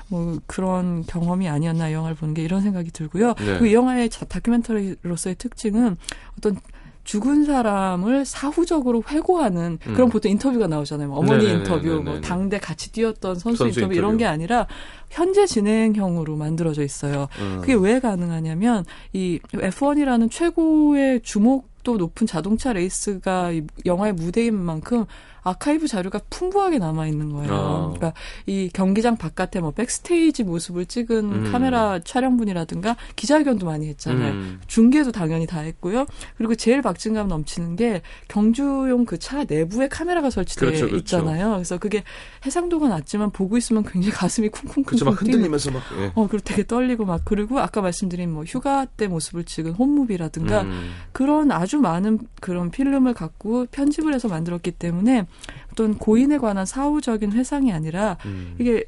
[0.09, 3.29] 뭐 그런 경험이 아니었나 이 영화를 보는 게 이런 생각이 들고요.
[3.36, 3.45] 네.
[3.45, 5.95] 그리고 이 영화의 자- 다큐멘터리로서의 특징은
[6.38, 6.57] 어떤
[7.06, 9.93] 죽은 사람을 사후적으로 회고하는 음.
[9.93, 11.08] 그런 보통 인터뷰가 나오잖아요.
[11.08, 11.64] 뭐 어머니 네네네네네.
[11.64, 14.18] 인터뷰, 뭐 당대 같이 뛰었던 선수, 선수 인터뷰, 이런 인터뷰.
[14.18, 14.68] 게 아니라
[15.10, 17.28] 현재 진행형으로 만들어져 있어요.
[17.39, 17.60] 음.
[17.62, 18.84] 그게 왜 가능하냐면
[19.14, 25.06] 이 F1이라는 최고의 주목 도 높은 자동차 레이스가 이 영화의 무대인 만큼
[25.46, 27.54] 아카이브 자료가 풍부하게 남아 있는 거예요.
[27.54, 27.80] 아.
[27.96, 28.14] 그러니까
[28.46, 31.52] 이 경기장 바깥에 뭐 backstage 모습을 찍은 음.
[31.52, 34.34] 카메라 촬영분이라든가 기자회견도 많이 했잖아요.
[34.34, 34.62] 음.
[34.68, 36.06] 중계도 당연히 다 했고요.
[36.38, 40.98] 그리고 제일 박진감 넘치는 게 경주용 그 차 내부에 카메라가 설치되어 그렇죠, 그렇죠.
[41.00, 41.54] 있잖아요.
[41.54, 42.04] 그래서 그게
[42.46, 45.06] 해상도가 낮지만 보고 있으면 굉장히 가슴이 쿵쿵쿵쿵 그렇죠.
[45.06, 45.82] 막 흔들리면서 막.
[46.00, 46.12] 예.
[46.14, 50.91] 어, 그리고 되게 떨리고 막, 그리고 아까 말씀드린 뭐 휴가 때 모습을 찍은 홈무비라든가 음.
[51.12, 55.26] 그런 아주 많은 그런 필름을 갖고 편집을 해서 만들었기 때문에
[55.71, 58.55] 어떤 고인에 관한 사후적인 회상이 아니라 음.
[58.59, 58.86] 이게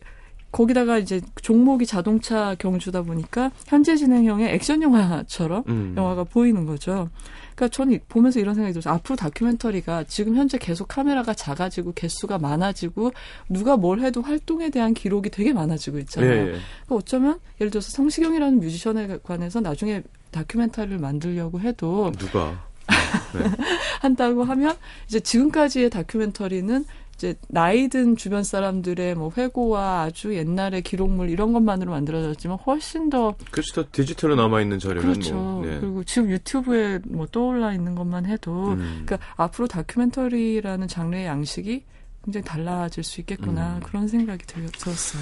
[0.52, 5.94] 거기다가 이제 종목이 자동차 경주다 보니까 현재 진행형의 액션 영화처럼 음.
[5.98, 7.10] 영화가 보이는 거죠.
[7.54, 8.94] 그러니까 저는 이- 보면서 이런 생각이 들었어요.
[8.94, 13.12] 앞으로 다큐멘터리가 지금 현재 계속 카메라가 작아지고 개수가 많아지고
[13.50, 16.32] 누가 뭘 해도 활동에 대한 기록이 되게 많아지고 있잖아요.
[16.32, 16.44] 예, 예.
[16.46, 22.67] 그러니까 어쩌면 예를 들어서 성시경이라는 뮤지션에 관해서 나중에 다큐멘터리를 만들려고 해도 누가?
[24.02, 24.76] 한다고 하면
[25.08, 26.86] 이제 지금까지의 다큐멘터리는
[27.18, 33.36] 이제 나이 든 주변 사람들의 뭐 회고와 아주 옛날의 기록물 이런 것만으로 만들어졌지만 훨씬 더
[33.50, 33.82] 그렇죠.
[33.82, 35.34] 더 디지털로 남아 있는 자료면 그렇죠.
[35.34, 35.66] 뭐.
[35.66, 35.80] 네.
[35.80, 39.04] 그리고 지금 유튜브에 뭐 떠올라 있는 것만 해도 음.
[39.06, 41.84] 그러니까 앞으로 다큐멘터리라는 장르의 양식이
[42.28, 43.80] 굉장히 달라질 수 있겠구나 음.
[43.80, 45.22] 그런 생각이 들- 들었어요.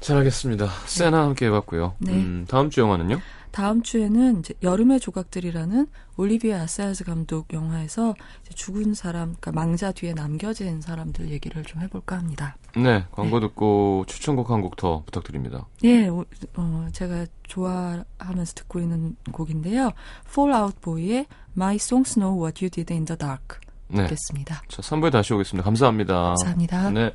[0.00, 0.66] 잘 알겠습니다.
[0.86, 1.96] 세나 함께 해봤고요.
[1.98, 2.12] 네.
[2.14, 3.20] 음, 다음 주 영화는요?
[3.50, 5.86] 다음 주에는 이제 여름의 조각들이라는
[6.16, 8.14] 올리비아 아사야스 감독 영화에서
[8.54, 12.56] 죽은 사람, 그러니까 망자 뒤에 남겨진 사람들 얘기를 좀 해볼까 합니다.
[12.74, 15.66] 네, 광고 듣고 추천곡 한 곡 더 부탁드립니다.
[15.84, 16.24] 예, 오-
[16.56, 19.92] 어, 제가 좋아하면서 듣고 있는 곡인데요.
[20.28, 21.26] Fall Out Boy의
[21.56, 24.04] My Songs Know What You Did in the Dark 네.
[24.04, 24.62] 듣겠습니다.
[24.68, 25.64] 자, 3부에 다시 오겠습니다.
[25.64, 26.14] 감사합니다.
[26.14, 26.90] 감사합니다.
[26.90, 27.12] 네.